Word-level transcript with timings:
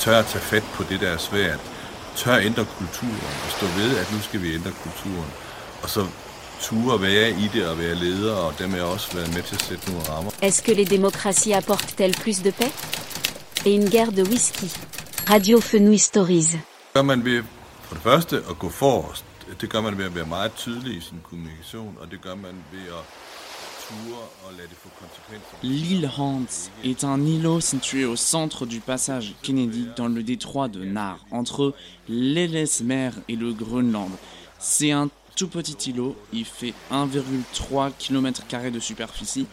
tør 0.00 0.18
at 0.18 0.26
tage 0.26 0.44
fat 0.44 0.62
på 0.74 0.82
det, 0.82 1.00
der 1.00 1.08
er 1.08 1.18
svært. 1.18 1.60
Tør 2.16 2.34
at 2.34 2.44
ændre 2.44 2.64
kulturen 2.78 3.34
og 3.44 3.50
stå 3.56 3.66
ved, 3.66 3.98
at 3.98 4.12
nu 4.12 4.20
skal 4.20 4.42
vi 4.42 4.54
ændre 4.54 4.72
kulturen. 4.82 5.30
Og 5.82 5.90
så 5.90 6.06
ture 6.60 7.02
være 7.02 7.30
i 7.30 7.50
det 7.52 7.66
og 7.68 7.78
være 7.78 7.94
leder, 7.94 8.34
og 8.34 8.58
dermed 8.58 8.80
også 8.80 9.16
være 9.16 9.26
med 9.26 9.42
til 9.42 9.54
at 9.54 9.62
sætte 9.62 9.90
nogle 9.90 10.08
rammer. 10.08 10.30
Est-ce 10.42 10.62
que 10.62 10.74
les 10.74 10.88
démocraties 10.88 11.52
apportent-elles 11.60 12.18
plus 12.22 12.36
de 12.36 12.52
paix 12.52 12.72
Et 13.66 13.74
une 13.78 13.90
guerre 13.90 14.10
de 14.10 14.24
whisky. 14.24 14.68
Radio 15.30 15.60
Fenouil 15.60 16.00
Stories. 16.00 16.56
Gør 16.94 17.02
man 17.02 17.24
ved 17.24 17.42
for 17.82 17.94
det 17.94 18.02
første 18.02 18.36
at 18.50 18.58
gå 18.58 18.68
forrest. 18.68 19.24
Det 19.60 19.70
gør 19.70 19.80
man 19.80 19.98
ved 19.98 20.04
at 20.04 20.14
være 20.14 20.26
meget 20.26 20.52
tydelig 20.54 20.96
i 20.96 21.00
sin 21.00 21.20
kommunikation, 21.30 21.98
og 22.00 22.10
det 22.10 22.22
gør 22.22 22.34
man 22.34 22.54
ved 22.72 22.86
at 22.88 23.04
L'île 25.62 26.10
Hans 26.16 26.44
est 26.82 27.04
un 27.04 27.20
îlot 27.20 27.60
situé 27.60 28.04
au 28.04 28.16
centre 28.16 28.66
du 28.66 28.80
passage 28.80 29.34
Kennedy 29.42 29.88
dans 29.96 30.08
le 30.08 30.22
détroit 30.22 30.68
de 30.68 30.84
Nar, 30.84 31.18
entre 31.30 31.74
l'Ellesmer 32.08 33.10
et 33.28 33.36
le 33.36 33.52
Groenland. 33.52 34.10
C'est 34.58 34.90
un 34.90 35.10
tout 35.36 35.48
petit 35.48 35.90
îlot, 35.90 36.16
il 36.32 36.44
fait 36.44 36.72
1,3 36.90 37.92
km 37.98 38.70
de 38.70 38.80
superficie 38.80 39.46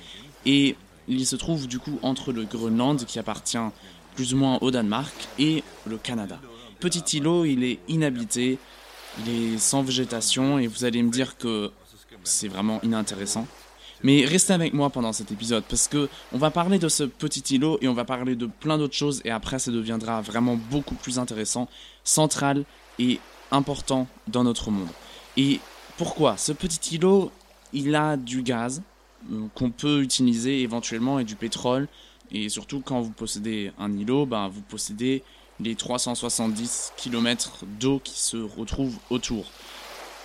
et 0.45 0.75
il 1.07 1.25
se 1.25 1.35
trouve 1.35 1.67
du 1.67 1.79
coup 1.79 1.99
entre 2.01 2.31
le 2.31 2.43
Groenland 2.45 3.03
qui 3.05 3.19
appartient 3.19 3.57
plus 4.15 4.33
ou 4.33 4.37
moins 4.37 4.57
au 4.61 4.71
Danemark 4.71 5.13
et 5.39 5.63
le 5.85 5.97
Canada. 5.97 6.39
Petit 6.79 7.17
îlot, 7.17 7.45
il 7.45 7.63
est 7.63 7.79
inhabité, 7.87 8.59
il 9.19 9.29
est 9.29 9.57
sans 9.57 9.83
végétation 9.83 10.59
et 10.59 10.67
vous 10.67 10.85
allez 10.85 11.03
me 11.03 11.11
dire 11.11 11.37
que 11.37 11.71
c'est 12.23 12.47
vraiment 12.47 12.79
inintéressant. 12.83 13.47
Mais 14.03 14.25
restez 14.25 14.53
avec 14.53 14.73
moi 14.73 14.89
pendant 14.89 15.13
cet 15.13 15.31
épisode 15.31 15.63
parce 15.69 15.87
que 15.87 16.09
on 16.31 16.37
va 16.37 16.49
parler 16.49 16.79
de 16.79 16.89
ce 16.89 17.03
petit 17.03 17.55
îlot 17.55 17.77
et 17.81 17.87
on 17.87 17.93
va 17.93 18.05
parler 18.05 18.35
de 18.35 18.47
plein 18.47 18.77
d'autres 18.77 18.95
choses 18.95 19.21
et 19.25 19.31
après 19.31 19.59
ça 19.59 19.71
deviendra 19.71 20.21
vraiment 20.21 20.55
beaucoup 20.55 20.95
plus 20.95 21.19
intéressant, 21.19 21.69
central 22.03 22.65
et 22.99 23.19
important 23.51 24.07
dans 24.27 24.43
notre 24.43 24.71
monde. 24.71 24.89
Et 25.37 25.59
pourquoi? 25.97 26.37
Ce 26.37 26.51
petit 26.51 26.95
îlot, 26.95 27.31
il 27.73 27.95
a 27.95 28.17
du 28.17 28.41
gaz 28.41 28.81
euh, 29.31 29.45
qu'on 29.53 29.69
peut 29.69 30.01
utiliser 30.01 30.61
éventuellement 30.61 31.19
et 31.19 31.23
du 31.23 31.35
pétrole 31.35 31.87
et 32.31 32.49
surtout 32.49 32.81
quand 32.83 33.01
vous 33.01 33.11
possédez 33.11 33.71
un 33.77 33.95
îlot, 33.95 34.25
ben, 34.25 34.47
vous 34.47 34.61
possédez 34.61 35.23
les 35.59 35.75
370 35.75 36.93
km 36.97 37.65
d'eau 37.79 38.01
qui 38.03 38.19
se 38.19 38.37
retrouvent 38.37 38.97
autour. 39.09 39.45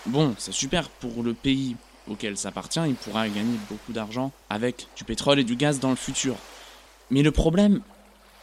Bon, 0.07 0.35
c'est 0.39 0.53
super 0.53 0.89
pour 0.89 1.23
le 1.23 1.35
pays 1.35 1.77
auquel 2.09 2.37
ça 2.37 2.49
appartient, 2.49 2.81
il 2.87 2.95
pourra 2.95 3.29
gagner 3.29 3.59
beaucoup 3.69 3.93
d'argent 3.93 4.33
avec 4.51 4.89
du 4.97 5.05
pétrole 5.05 5.39
et 5.39 5.45
du 5.45 5.57
gaz 5.57 5.81
dans 5.81 5.91
le 5.91 5.97
futur. 5.97 6.37
Mais 7.11 7.23
le 7.23 7.31
problème, 7.31 7.81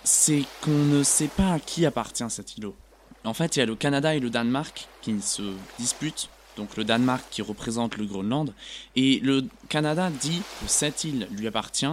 c'est 0.03 0.43
qu'on 0.61 0.71
ne 0.71 1.03
sait 1.03 1.27
pas 1.27 1.53
à 1.53 1.59
qui 1.59 1.85
appartient 1.85 2.29
cet 2.29 2.57
îlot. 2.57 2.75
En 3.23 3.33
fait, 3.33 3.55
il 3.55 3.59
y 3.59 3.61
a 3.61 3.65
le 3.65 3.75
Canada 3.75 4.15
et 4.15 4.19
le 4.19 4.29
Danemark 4.29 4.87
qui 5.01 5.21
se 5.21 5.43
disputent, 5.79 6.29
donc 6.57 6.75
le 6.75 6.83
Danemark 6.83 7.23
qui 7.31 7.41
représente 7.41 7.97
le 7.97 8.05
Groenland, 8.05 8.53
et 8.95 9.19
le 9.19 9.45
Canada 9.69 10.09
dit 10.09 10.41
que 10.61 10.67
cette 10.67 11.03
île 11.03 11.27
lui 11.31 11.47
appartient 11.47 11.85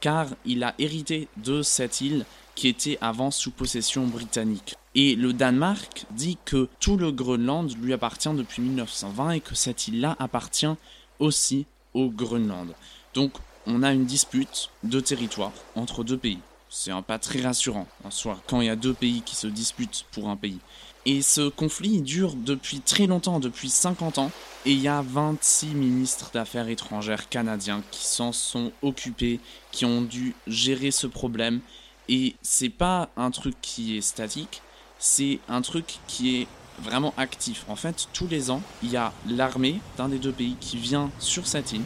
car 0.00 0.28
il 0.46 0.64
a 0.64 0.74
hérité 0.78 1.28
de 1.36 1.62
cette 1.62 2.00
île 2.00 2.24
qui 2.54 2.68
était 2.68 2.98
avant 3.00 3.30
sous 3.30 3.50
possession 3.50 4.06
britannique. 4.06 4.76
Et 4.94 5.14
le 5.14 5.32
Danemark 5.32 6.06
dit 6.10 6.36
que 6.44 6.68
tout 6.80 6.96
le 6.96 7.12
Groenland 7.12 7.70
lui 7.80 7.92
appartient 7.92 8.32
depuis 8.32 8.62
1920 8.62 9.30
et 9.32 9.40
que 9.40 9.54
cette 9.54 9.88
île-là 9.88 10.16
appartient 10.18 10.74
aussi 11.20 11.66
au 11.94 12.10
Groenland. 12.10 12.74
Donc 13.14 13.32
on 13.66 13.82
a 13.82 13.92
une 13.92 14.06
dispute 14.06 14.70
de 14.82 14.98
territoire 14.98 15.52
entre 15.76 16.02
deux 16.02 16.18
pays. 16.18 16.38
C'est 16.68 16.92
un 16.92 17.02
pas 17.02 17.18
très 17.18 17.40
rassurant 17.40 17.86
en 18.04 18.10
soi 18.10 18.40
quand 18.46 18.60
il 18.60 18.66
y 18.66 18.70
a 18.70 18.76
deux 18.76 18.94
pays 18.94 19.22
qui 19.22 19.36
se 19.36 19.46
disputent 19.46 20.06
pour 20.12 20.28
un 20.28 20.36
pays. 20.36 20.58
Et 21.06 21.22
ce 21.22 21.48
conflit 21.48 22.02
dure 22.02 22.34
depuis 22.34 22.80
très 22.80 23.06
longtemps, 23.06 23.40
depuis 23.40 23.70
50 23.70 24.18
ans, 24.18 24.30
et 24.66 24.72
il 24.72 24.80
y 24.80 24.88
a 24.88 25.02
26 25.02 25.68
ministres 25.68 26.30
d'affaires 26.32 26.68
étrangères 26.68 27.28
canadiens 27.30 27.82
qui 27.90 28.04
s'en 28.04 28.32
sont 28.32 28.70
occupés, 28.82 29.40
qui 29.72 29.86
ont 29.86 30.02
dû 30.02 30.34
gérer 30.46 30.90
ce 30.90 31.06
problème. 31.06 31.60
Et 32.08 32.36
c'est 32.42 32.68
pas 32.68 33.08
un 33.16 33.30
truc 33.30 33.54
qui 33.62 33.96
est 33.96 34.02
statique, 34.02 34.62
c'est 34.98 35.38
un 35.48 35.62
truc 35.62 35.98
qui 36.06 36.36
est 36.36 36.48
vraiment 36.82 37.14
actif. 37.16 37.64
En 37.68 37.76
fait, 37.76 38.08
tous 38.12 38.26
les 38.28 38.50
ans, 38.50 38.62
il 38.82 38.90
y 38.90 38.96
a 38.96 39.12
l'armée 39.28 39.80
d'un 39.96 40.08
des 40.08 40.18
deux 40.18 40.32
pays 40.32 40.56
qui 40.60 40.76
vient 40.76 41.10
sur 41.18 41.46
cette 41.46 41.72
île 41.72 41.82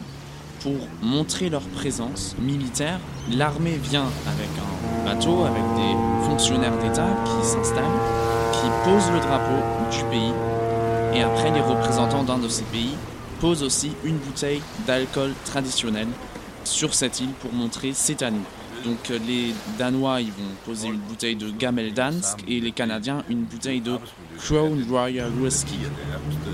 pour 0.61 0.75
montrer 1.01 1.49
leur 1.49 1.61
présence 1.61 2.35
militaire. 2.39 2.99
L'armée 3.31 3.77
vient 3.77 4.07
avec 4.27 4.49
un 4.57 5.05
bateau, 5.05 5.43
avec 5.43 5.63
des 5.75 6.25
fonctionnaires 6.27 6.77
d'État 6.77 7.07
qui 7.25 7.45
s'installent, 7.45 7.83
qui 8.51 8.67
posent 8.83 9.11
le 9.11 9.19
drapeau 9.19 9.61
du 9.91 10.03
pays. 10.05 10.33
Et 11.13 11.21
après, 11.21 11.51
les 11.51 11.61
représentants 11.61 12.23
d'un 12.23 12.39
de 12.39 12.49
ces 12.49 12.63
pays 12.63 12.95
posent 13.39 13.63
aussi 13.63 13.91
une 14.03 14.17
bouteille 14.17 14.61
d'alcool 14.87 15.33
traditionnel 15.45 16.07
sur 16.63 16.93
cette 16.95 17.19
île 17.19 17.31
pour 17.41 17.53
montrer 17.53 17.93
à 18.21 18.31
nous. 18.31 18.45
Donc 18.85 19.09
euh, 19.09 19.19
les 19.27 19.53
Danois 19.79 20.21
ils 20.21 20.31
vont 20.31 20.53
poser 20.63 20.89
une 20.89 20.99
bouteille 20.99 21.35
de 21.35 21.49
Gameldansk 21.49 22.37
et 22.47 22.59
les 22.59 22.71
Canadiens 22.71 23.23
une 23.29 23.43
bouteille 23.43 23.81
de 23.81 23.97
Crown 24.37 24.85
Royal 24.89 25.31
Whisky. 25.41 25.79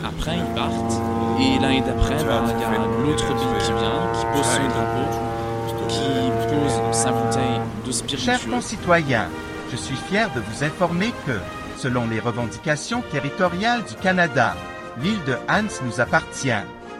Après 0.03 0.37
ils 0.37 0.55
partent 0.55 1.01
et 1.39 1.59
l'année 1.59 1.81
d'après 1.81 2.23
ben, 2.23 2.43
il 2.55 2.61
y 2.61 2.63
a 2.63 3.05
l'autre 3.05 3.27
pays 3.27 3.65
qui 3.65 3.71
vient, 3.73 4.11
qui 4.13 4.25
pose 4.33 4.45
son 4.45 4.67
drapeau, 4.69 5.87
qui 5.89 6.55
pose 6.55 6.95
sa 6.95 7.11
bouteille 7.11 7.59
de 7.85 7.91
spiritueux. 7.91 8.25
Chers 8.25 8.49
concitoyens, 8.49 9.27
je 9.71 9.75
suis 9.75 9.95
fier 9.95 10.29
de 10.33 10.39
vous 10.39 10.63
informer 10.63 11.11
que, 11.25 11.37
selon 11.77 12.07
les 12.07 12.19
revendications 12.19 13.03
territoriales 13.11 13.83
du 13.83 13.95
Canada, 13.95 14.55
l'île 15.01 15.23
de 15.27 15.35
Hans 15.49 15.83
nous 15.85 15.99
appartient. 15.99 16.51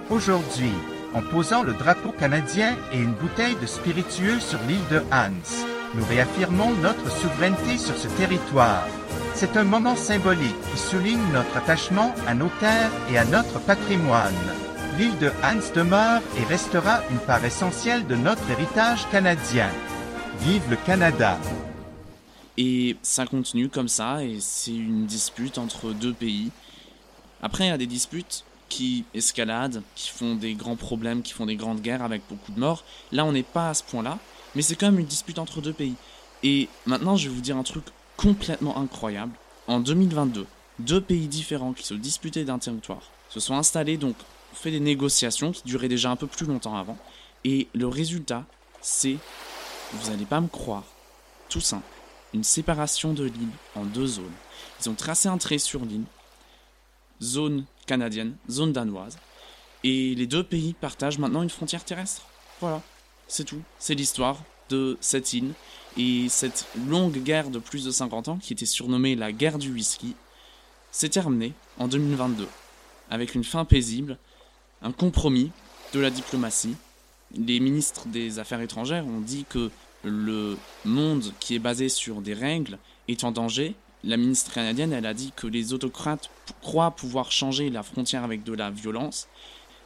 Aujourd'hui, 0.10 0.74
en 1.14 1.22
posant 1.22 1.64
le 1.64 1.74
drapeau 1.74 2.12
canadien 2.12 2.76
et 2.92 3.00
une 3.00 3.14
bouteille 3.14 3.56
de 3.62 3.66
spiritueux 3.66 4.40
sur 4.40 4.60
l'île 4.68 4.88
de 4.90 5.02
Hans. 5.12 5.66
Nous 5.96 6.06
réaffirmons 6.06 6.72
notre 6.76 7.12
souveraineté 7.12 7.78
sur 7.78 7.98
ce 7.98 8.08
territoire. 8.10 8.88
C'est 9.36 9.58
un 9.58 9.64
moment 9.64 9.96
symbolique 9.96 10.62
qui 10.72 10.78
souligne 10.78 11.32
notre 11.34 11.58
attachement 11.58 12.14
à 12.28 12.34
nos 12.34 12.50
terres 12.60 12.92
et 13.10 13.18
à 13.18 13.26
notre 13.26 13.60
patrimoine. 13.60 14.34
L'île 14.98 15.18
de 15.20 15.32
Hans 15.44 15.74
demeure 15.76 16.22
et 16.38 16.44
restera 16.44 17.02
une 17.10 17.20
part 17.20 17.44
essentielle 17.44 18.06
de 18.08 18.16
notre 18.16 18.50
héritage 18.50 19.10
canadien. 19.10 19.70
Vive 20.40 20.70
le 20.70 20.76
Canada! 20.76 21.38
Et 22.58 22.98
ça 23.02 23.26
continue 23.26 23.70
comme 23.70 23.88
ça, 23.88 24.24
et 24.24 24.38
c'est 24.40 24.76
une 24.76 25.06
dispute 25.06 25.58
entre 25.58 25.94
deux 25.94 26.14
pays. 26.14 26.52
Après, 27.42 27.66
il 27.66 27.70
y 27.70 27.72
a 27.72 27.78
des 27.78 27.88
disputes 27.88 28.44
qui 28.72 29.04
escaladent, 29.14 29.84
qui 29.96 30.10
font 30.10 30.36
des 30.36 30.54
grands 30.54 30.78
problèmes, 30.78 31.22
qui 31.22 31.34
font 31.34 31.46
des 31.46 31.58
grandes 31.58 31.82
guerres 31.82 32.04
avec 32.04 32.22
beaucoup 32.30 32.54
de 32.54 32.60
morts. 32.60 32.86
Là, 33.12 33.26
on 33.26 33.34
n'est 33.34 33.44
pas 33.44 33.70
à 33.70 33.74
ce 33.74 33.84
point-là, 33.84 34.18
mais 34.56 34.62
c'est 34.62 34.76
quand 34.76 34.86
même 34.86 35.00
une 35.00 35.06
dispute 35.06 35.40
entre 35.40 35.60
deux 35.60 35.74
pays. 35.74 35.96
Et 36.42 36.70
maintenant, 36.86 37.18
je 37.18 37.28
vais 37.28 37.36
vous 37.36 37.42
dire 37.42 37.58
un 37.58 37.64
truc 37.64 37.84
complètement 38.16 38.78
incroyable. 38.78 39.34
En 39.68 39.82
2022, 39.82 40.48
deux 40.80 41.02
pays 41.02 41.28
différents 41.28 41.74
qui 41.74 41.84
se 41.84 41.94
disputaient 41.94 42.46
d'un 42.46 42.60
territoire 42.60 43.04
se 43.30 43.42
sont 43.42 43.56
installés, 43.56 43.98
donc 43.98 44.16
on 44.54 44.56
fait 44.56 44.72
des 44.72 44.80
négociations 44.80 45.52
qui 45.52 45.64
duraient 45.66 45.90
déjà 45.90 46.10
un 46.10 46.16
peu 46.16 46.28
plus 46.28 46.46
longtemps 46.46 46.78
avant. 46.78 46.98
Et 47.44 47.68
le 47.74 47.88
résultat, 47.88 48.46
c'est, 48.82 49.18
vous 49.92 50.10
n'allez 50.10 50.26
pas 50.26 50.40
me 50.40 50.48
croire, 50.48 50.86
tout 51.50 51.62
simple, 51.62 51.84
une 52.34 52.46
séparation 52.46 53.12
de 53.12 53.26
l'île 53.26 53.58
en 53.76 53.84
deux 53.84 54.08
zones. 54.08 54.38
Ils 54.80 54.90
ont 54.90 54.96
tracé 54.96 55.28
un 55.28 55.38
trait 55.38 55.58
sur 55.58 55.84
l'île, 55.84 56.06
zone 57.22 57.66
canadienne, 57.86 58.36
zone 58.50 58.74
danoise. 58.74 59.18
Et 59.84 60.16
les 60.16 60.28
deux 60.28 60.44
pays 60.44 60.74
partagent 60.74 61.18
maintenant 61.18 61.44
une 61.44 61.50
frontière 61.50 61.84
terrestre. 61.84 62.24
Voilà, 62.60 62.82
c'est 63.28 63.46
tout. 63.46 63.62
C'est 63.80 63.96
l'histoire 63.96 64.38
de 64.70 64.98
cette 65.02 65.34
île 65.34 65.54
et 65.98 66.30
cette 66.30 66.68
longue 66.88 67.18
guerre 67.18 67.50
de 67.50 67.60
plus 67.60 67.84
de 67.84 67.92
50 67.92 68.30
ans 68.30 68.38
qui 68.38 68.54
était 68.54 68.66
surnommée 68.66 69.16
la 69.16 69.32
guerre 69.32 69.58
du 69.58 69.72
whisky 69.72 70.16
s'est 70.92 71.10
terminée 71.10 71.54
en 71.78 71.88
2022 71.88 72.48
avec 73.10 73.36
une 73.36 73.44
fin 73.44 73.66
paisible, 73.66 74.18
un 74.82 74.92
compromis 74.92 75.52
de 75.94 76.00
la 76.00 76.10
diplomatie. 76.10 76.76
Les 77.36 77.60
ministres 77.60 78.08
des 78.08 78.40
Affaires 78.40 78.62
étrangères 78.62 79.06
ont 79.06 79.20
dit 79.20 79.46
que 79.48 79.70
le 80.04 80.58
monde 80.86 81.32
qui 81.40 81.54
est 81.54 81.60
basé 81.60 81.90
sur 81.90 82.22
des 82.22 82.34
règles 82.34 82.80
est 83.08 83.24
en 83.24 83.32
danger 83.32 83.76
la 84.04 84.18
ministre 84.18 84.54
canadienne, 84.54 84.94
elle 84.94 85.06
a 85.06 85.14
dit 85.14 85.32
que 85.36 85.48
les 85.48 85.74
autocrates 85.74 86.30
croient 86.62 86.92
pouvoir 86.92 87.32
changer 87.32 87.70
la 87.70 87.84
frontière 87.84 88.24
avec 88.24 88.44
de 88.44 88.54
la 88.54 88.72
violence. 88.72 89.28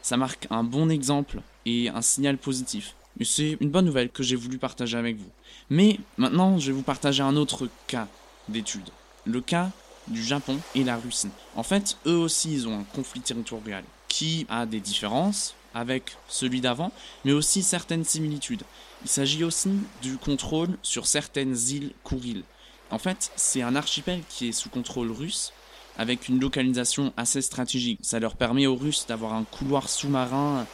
Ça 0.01 0.17
marque 0.17 0.47
un 0.49 0.63
bon 0.63 0.89
exemple 0.89 1.41
et 1.65 1.89
un 1.89 2.01
signal 2.01 2.37
positif. 2.37 2.95
Mais 3.17 3.25
c'est 3.25 3.57
une 3.59 3.69
bonne 3.69 3.85
nouvelle 3.85 4.09
que 4.09 4.23
j'ai 4.23 4.35
voulu 4.35 4.57
partager 4.57 4.97
avec 4.97 5.17
vous. 5.17 5.29
Mais 5.69 5.99
maintenant, 6.17 6.57
je 6.59 6.67
vais 6.67 6.73
vous 6.73 6.83
partager 6.83 7.23
un 7.23 7.35
autre 7.35 7.69
cas 7.87 8.07
d'étude. 8.49 8.89
Le 9.25 9.41
cas 9.41 9.71
du 10.07 10.23
Japon 10.23 10.59
et 10.75 10.83
la 10.83 10.97
Russie. 10.97 11.29
En 11.55 11.63
fait, 11.63 11.97
eux 12.05 12.17
aussi, 12.17 12.53
ils 12.53 12.67
ont 12.67 12.79
un 12.79 12.83
conflit 12.83 13.21
territorial 13.21 13.83
qui 14.07 14.45
a 14.49 14.65
des 14.65 14.79
différences 14.79 15.55
avec 15.73 16.15
celui 16.29 16.61
d'avant, 16.61 16.91
mais 17.25 17.33
aussi 17.33 17.63
certaines 17.63 18.05
similitudes. 18.05 18.63
Il 19.03 19.09
s'agit 19.09 19.43
aussi 19.43 19.71
du 20.01 20.17
contrôle 20.17 20.69
sur 20.81 21.05
certaines 21.05 21.57
îles 21.69 21.91
Kouril. 22.03 22.43
En 22.91 22.97
fait, 22.99 23.31
c'est 23.35 23.61
un 23.61 23.75
archipel 23.75 24.21
qui 24.29 24.49
est 24.49 24.51
sous 24.51 24.69
contrôle 24.69 25.11
russe, 25.11 25.51
avec 25.97 26.27
une 26.27 26.39
localisation 26.39 27.13
assez 27.17 27.41
stratégique. 27.41 27.99
Ça 28.01 28.19
leur 28.19 28.35
permet 28.35 28.67
aux 28.67 28.75
Russes 28.75 29.05
d'avoir 29.07 29.33
un 29.33 29.43
couloir 29.43 29.89
sous-marin 29.89 30.65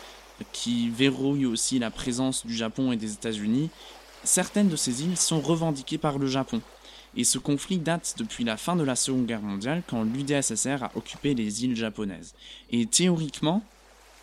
qui 0.52 0.90
verrouille 0.90 1.46
aussi 1.46 1.80
la 1.80 1.92
présence 1.92 2.46
du 2.46 2.56
Japon 2.56 2.92
et 2.92 2.98
des 2.98 3.13
États-Unis. 3.13 3.69
Certaines 4.24 4.69
de 4.69 4.75
ces 4.75 5.04
îles 5.04 5.18
sont 5.18 5.40
revendiquées 5.40 5.98
par 5.98 6.18
le 6.18 6.28
Japon. 6.28 6.62
Et 7.16 7.24
ce 7.24 7.38
conflit 7.38 7.78
date 7.78 8.16
depuis 8.18 8.44
la 8.44 8.58
fin 8.58 8.75
de 8.75 8.84
la 8.84 8.96
Seconde 8.96 9.25
Guerre 9.25 9.42
mondiale 9.42 9.84
quand 9.88 10.04
l'UdSSR 10.04 10.84
a 10.84 10.92
occupé 10.96 11.34
les 11.34 11.63
îles 11.66 11.75
japonaises. 11.75 12.34
Et 12.72 12.86
théoriquement, 12.86 13.63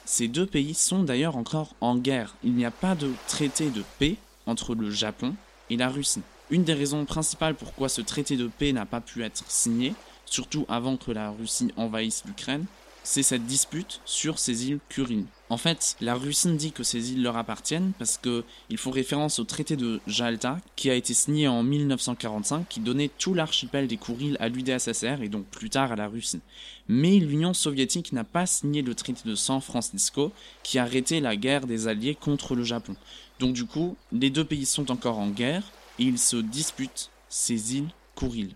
ces 0.04 0.26
deux 0.26 0.46
pays 0.46 0.74
sont 0.74 1.02
d'ailleurs 1.02 1.36
encore 1.36 1.74
en 1.80 1.96
guerre. 1.96 2.34
Il 2.42 2.54
n'y 2.54 2.64
a 2.64 2.70
pas 2.70 2.94
de 2.94 3.12
traité 3.26 3.70
de 3.70 3.84
paix 3.98 4.16
entre 4.46 4.74
le 4.74 4.90
Japon 4.90 5.34
et 5.68 5.76
la 5.76 5.90
Russie. 5.90 6.22
Une 6.50 6.64
des 6.64 6.74
raisons 6.74 7.04
principales 7.04 7.54
pourquoi 7.54 7.90
ce 7.90 8.00
traité 8.00 8.36
de 8.36 8.46
paix 8.46 8.72
n'a 8.72 8.86
pas 8.86 9.02
pu 9.02 9.22
être 9.22 9.44
signé, 9.48 9.94
surtout 10.24 10.64
avant 10.68 10.96
que 10.96 11.10
la 11.10 11.30
Russie 11.30 11.72
envahisse 11.76 12.22
l'Ukraine, 12.26 12.64
c'est 13.02 13.22
cette 13.22 13.46
dispute 13.46 14.00
sur 14.04 14.38
ces 14.38 14.68
îles 14.68 14.80
Kurines. 14.88 15.26
En 15.50 15.56
fait, 15.56 15.96
la 16.00 16.14
Russie 16.14 16.52
dit 16.52 16.72
que 16.72 16.82
ces 16.82 17.12
îles 17.12 17.22
leur 17.22 17.36
appartiennent 17.38 17.92
parce 17.98 18.18
qu'ils 18.18 18.76
font 18.76 18.90
référence 18.90 19.38
au 19.38 19.44
traité 19.44 19.76
de 19.76 20.00
Jalta 20.06 20.58
qui 20.76 20.90
a 20.90 20.94
été 20.94 21.14
signé 21.14 21.48
en 21.48 21.62
1945 21.62 22.68
qui 22.68 22.80
donnait 22.80 23.10
tout 23.18 23.32
l'archipel 23.32 23.86
des 23.86 23.96
Kourils 23.96 24.36
à 24.40 24.48
l'UdSSR 24.48 25.22
et 25.22 25.28
donc 25.28 25.46
plus 25.46 25.70
tard 25.70 25.92
à 25.92 25.96
la 25.96 26.08
Russie. 26.08 26.40
Mais 26.86 27.18
l'Union 27.18 27.54
soviétique 27.54 28.12
n'a 28.12 28.24
pas 28.24 28.44
signé 28.44 28.82
le 28.82 28.94
traité 28.94 29.26
de 29.26 29.34
San 29.34 29.60
Francisco 29.62 30.32
qui 30.62 30.78
arrêtait 30.78 31.20
la 31.20 31.36
guerre 31.36 31.66
des 31.66 31.88
Alliés 31.88 32.14
contre 32.14 32.54
le 32.54 32.62
Japon. 32.62 32.94
Donc 33.38 33.54
du 33.54 33.64
coup, 33.64 33.96
les 34.12 34.30
deux 34.30 34.44
pays 34.44 34.66
sont 34.66 34.90
encore 34.90 35.18
en 35.18 35.28
guerre 35.28 35.62
et 35.98 36.04
ils 36.04 36.18
se 36.18 36.36
disputent 36.36 37.10
ces 37.28 37.76
îles 37.76 37.88
Kourils. 38.14 38.54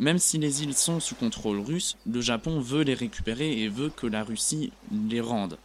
Même 0.00 0.18
si 0.18 0.38
les 0.38 0.62
îles 0.64 0.74
sont 0.74 0.98
sous 0.98 1.14
contrôle 1.14 1.60
russe, 1.60 1.96
le 2.06 2.20
Japon 2.20 2.60
veut 2.60 2.82
les 2.82 2.94
récupérer 2.94 3.62
et 3.62 3.68
veut 3.68 3.90
que 3.90 4.06
la 4.06 4.24
Russie 4.24 4.72
les 4.90 5.20
rende. 5.20 5.56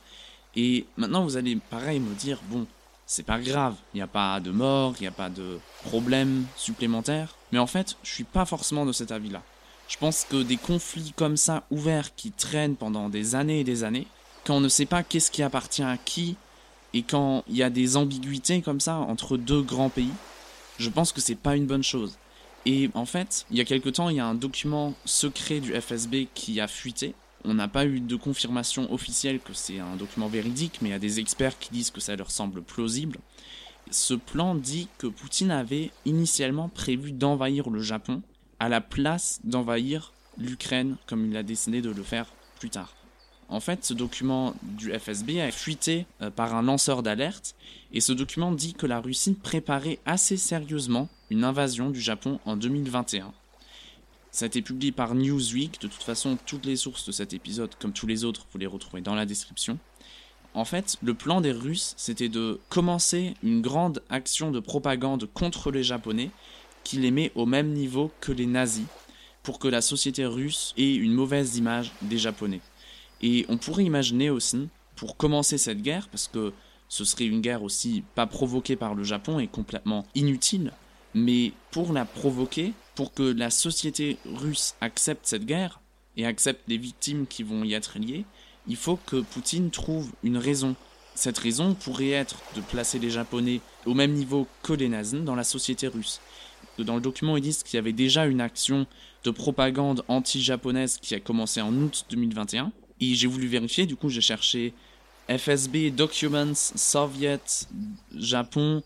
Et 0.56 0.86
maintenant 0.98 1.24
vous 1.24 1.38
allez 1.38 1.56
pareil 1.56 2.00
me 2.00 2.14
dire, 2.14 2.40
bon, 2.50 2.68
c'est 3.08 3.24
pas 3.24 3.40
grave, 3.40 3.76
il 3.94 3.98
n'y 3.98 4.04
a 4.04 4.08
pas 4.08 4.40
de 4.40 4.52
mort, 4.52 4.94
il 5.00 5.02
n'y 5.02 5.08
a 5.08 5.12
pas 5.12 5.30
de 5.30 5.60
problème 5.84 6.46
supplémentaire. 6.56 7.36
Mais 7.52 7.58
en 7.58 7.66
fait, 7.66 7.98
je 8.04 8.12
suis 8.12 8.24
pas 8.24 8.46
forcément 8.46 8.86
de 8.86 8.92
cet 8.92 9.12
avis-là. 9.12 9.42
Je 9.88 9.98
pense 9.98 10.26
que 10.30 10.44
des 10.44 10.58
conflits 10.58 11.14
comme 11.16 11.36
ça, 11.36 11.64
ouverts, 11.72 12.14
qui 12.16 12.32
traînent 12.32 12.76
pendant 12.76 13.10
des 13.10 13.34
années 13.34 13.62
et 13.62 13.64
des 13.64 13.84
années, 13.84 14.06
quand 14.46 14.58
on 14.58 14.62
ne 14.62 14.70
sait 14.70 14.86
pas 14.86 15.02
qu'est-ce 15.02 15.32
qui 15.32 15.42
appartient 15.42 15.82
à 15.82 15.98
qui, 15.98 16.36
et 16.94 17.02
quand 17.02 17.44
il 17.48 17.58
y 17.58 17.64
a 17.64 17.72
des 17.72 17.98
ambiguïtés 17.98 18.62
comme 18.62 18.80
ça 18.80 18.98
entre 18.98 19.38
deux 19.38 19.64
grands 19.64 19.90
pays, 19.90 20.12
je 20.80 20.90
pense 20.90 21.12
que 21.12 21.22
c'est 21.22 21.36
pas 21.36 21.56
une 21.56 21.66
bonne 21.66 21.84
chose. 21.84 22.18
Et 22.66 22.90
en 22.94 23.06
fait, 23.06 23.46
il 23.52 23.58
y 23.58 23.62
a 23.62 23.66
quelque 23.66 23.90
temps, 23.90 24.10
il 24.10 24.18
y 24.18 24.20
a 24.20 24.26
un 24.26 24.36
document 24.36 24.94
secret 25.06 25.60
du 25.60 25.74
FSB 25.74 26.28
qui 26.34 26.60
a 26.60 26.68
fuité. 26.68 27.16
On 27.46 27.54
n'a 27.54 27.68
pas 27.68 27.86
eu 27.86 28.00
de 28.00 28.16
confirmation 28.16 28.92
officielle 28.92 29.40
que 29.40 29.54
c'est 29.54 29.80
un 29.80 29.96
document 29.96 30.28
véridique, 30.28 30.80
mais 30.82 30.90
il 30.90 30.92
y 30.92 30.96
a 30.96 31.00
des 31.00 31.20
experts 31.20 31.58
qui 31.58 31.70
disent 31.72 31.92
que 31.92 32.02
ça 32.02 32.16
leur 32.16 32.32
semble 32.32 32.62
plausible. 32.62 33.18
Ce 33.92 34.14
plan 34.14 34.56
dit 34.56 34.88
que 34.98 35.08
Poutine 35.08 35.52
avait 35.52 35.92
initialement 36.06 36.70
prévu 36.70 37.12
d'envahir 37.12 37.70
le 37.70 37.82
Japon 37.82 38.22
à 38.60 38.68
la 38.68 38.82
place 38.82 39.40
d'envahir 39.44 40.14
l'Ukraine 40.38 40.98
comme 41.08 41.26
il 41.26 41.38
a 41.38 41.44
décidé 41.44 41.82
de 41.82 41.90
le 41.90 42.04
faire 42.04 42.28
plus 42.60 42.70
tard. 42.70 42.94
En 43.50 43.60
fait, 43.60 43.84
ce 43.84 43.96
document 43.96 44.54
du 44.62 44.92
FSB 44.92 45.40
a 45.40 45.52
fuité 45.52 46.06
euh, 46.22 46.30
par 46.30 46.56
un 46.56 46.62
lanceur 46.62 47.02
d'alerte, 47.02 47.56
et 47.92 48.00
ce 48.00 48.14
document 48.14 48.52
dit 48.52 48.76
que 48.76 48.86
la 48.86 49.02
Russie 49.02 49.34
préparait 49.34 49.98
assez 50.06 50.38
sérieusement 50.38 51.10
une 51.32 51.44
invasion 51.44 51.90
du 51.90 52.00
Japon 52.00 52.40
en 52.46 52.56
2021. 52.56 53.34
Ça 54.32 54.46
a 54.46 54.48
été 54.48 54.62
publié 54.62 54.92
par 54.92 55.16
Newsweek, 55.16 55.82
de 55.82 55.88
toute 55.88 56.04
façon 56.04 56.38
toutes 56.46 56.66
les 56.68 56.76
sources 56.76 57.08
de 57.08 57.12
cet 57.12 57.34
épisode, 57.34 57.74
comme 57.80 57.92
tous 57.94 58.06
les 58.06 58.24
autres, 58.24 58.46
vous 58.52 58.60
les 58.60 58.68
retrouvez 58.68 59.02
dans 59.02 59.16
la 59.16 59.26
description. 59.26 59.80
En 60.54 60.66
fait, 60.66 60.98
le 61.02 61.16
plan 61.16 61.42
des 61.42 61.52
Russes, 61.52 61.96
c'était 61.98 62.30
de 62.30 62.60
commencer 62.70 63.34
une 63.42 63.62
grande 63.62 64.04
action 64.12 64.52
de 64.52 64.60
propagande 64.60 65.28
contre 65.34 65.72
les 65.72 65.84
Japonais, 65.84 66.30
qui 66.84 66.98
les 66.98 67.12
met 67.12 67.32
au 67.34 67.48
même 67.48 67.74
niveau 67.74 68.12
que 68.22 68.32
les 68.32 68.46
nazis, 68.46 68.86
pour 69.42 69.58
que 69.58 69.68
la 69.68 69.82
société 69.82 70.26
russe 70.26 70.74
ait 70.78 70.94
une 70.94 71.14
mauvaise 71.14 71.58
image 71.58 71.92
des 72.04 72.18
Japonais. 72.18 72.62
Et 73.22 73.46
on 73.50 73.58
pourrait 73.58 73.84
imaginer 73.84 74.30
aussi, 74.30 74.70
pour 74.96 75.18
commencer 75.18 75.58
cette 75.58 75.82
guerre, 75.82 76.08
parce 76.10 76.28
que 76.28 76.54
ce 76.88 77.06
serait 77.06 77.26
une 77.26 77.42
guerre 77.42 77.64
aussi 77.64 78.04
pas 78.16 78.26
provoquée 78.26 78.76
par 78.76 78.96
le 78.96 79.04
Japon 79.04 79.40
et 79.40 79.48
complètement 79.48 80.06
inutile, 80.16 80.74
mais 81.14 81.54
pour 81.72 81.94
la 81.94 82.06
provoquer, 82.06 82.74
pour 82.96 83.14
que 83.14 83.24
la 83.24 83.50
société 83.50 84.18
russe 84.26 84.76
accepte 84.82 85.26
cette 85.26 85.46
guerre 85.46 85.82
et 86.18 86.26
accepte 86.26 86.64
les 86.68 86.78
victimes 86.78 87.28
qui 87.28 87.44
vont 87.44 87.64
y 87.64 87.74
être 87.74 88.00
liées, 88.00 88.26
il 88.68 88.76
faut 88.76 88.98
que 88.98 89.22
Poutine 89.22 89.72
trouve 89.72 90.12
une 90.24 90.38
raison. 90.38 90.76
Cette 91.16 91.38
raison 91.38 91.74
pourrait 91.74 92.12
être 92.12 92.38
de 92.56 92.62
placer 92.62 93.00
les 93.00 93.10
Japonais 93.10 93.62
au 93.86 93.94
même 93.94 94.14
niveau 94.14 94.48
que 94.64 94.74
les 94.74 94.90
nazis 94.90 95.22
dans 95.22 95.36
la 95.36 95.44
société 95.44 95.88
russe. 95.88 96.22
Dans 96.78 96.96
le 96.96 97.02
document, 97.02 97.36
ils 97.36 97.42
disent 97.42 97.64
qu'il 97.64 97.76
y 97.76 97.80
avait 97.80 97.94
déjà 97.94 98.26
une 98.26 98.42
action 98.42 98.88
de 99.24 99.32
propagande 99.32 100.04
anti-japonaise 100.08 100.98
qui 101.02 101.14
a 101.16 101.20
commencé 101.20 101.62
en 101.62 101.74
août 101.74 102.06
2021, 102.10 102.72
et 103.02 103.16
j'ai 103.16 103.28
voulu 103.28 103.48
vérifier, 103.48 103.86
du 103.86 103.96
coup 103.96 104.10
j'ai 104.10 104.22
cherché 104.22 104.74
FSB 105.30 105.92
Documents 105.92 106.56
Soviet 106.56 107.68
Japon 108.18 108.84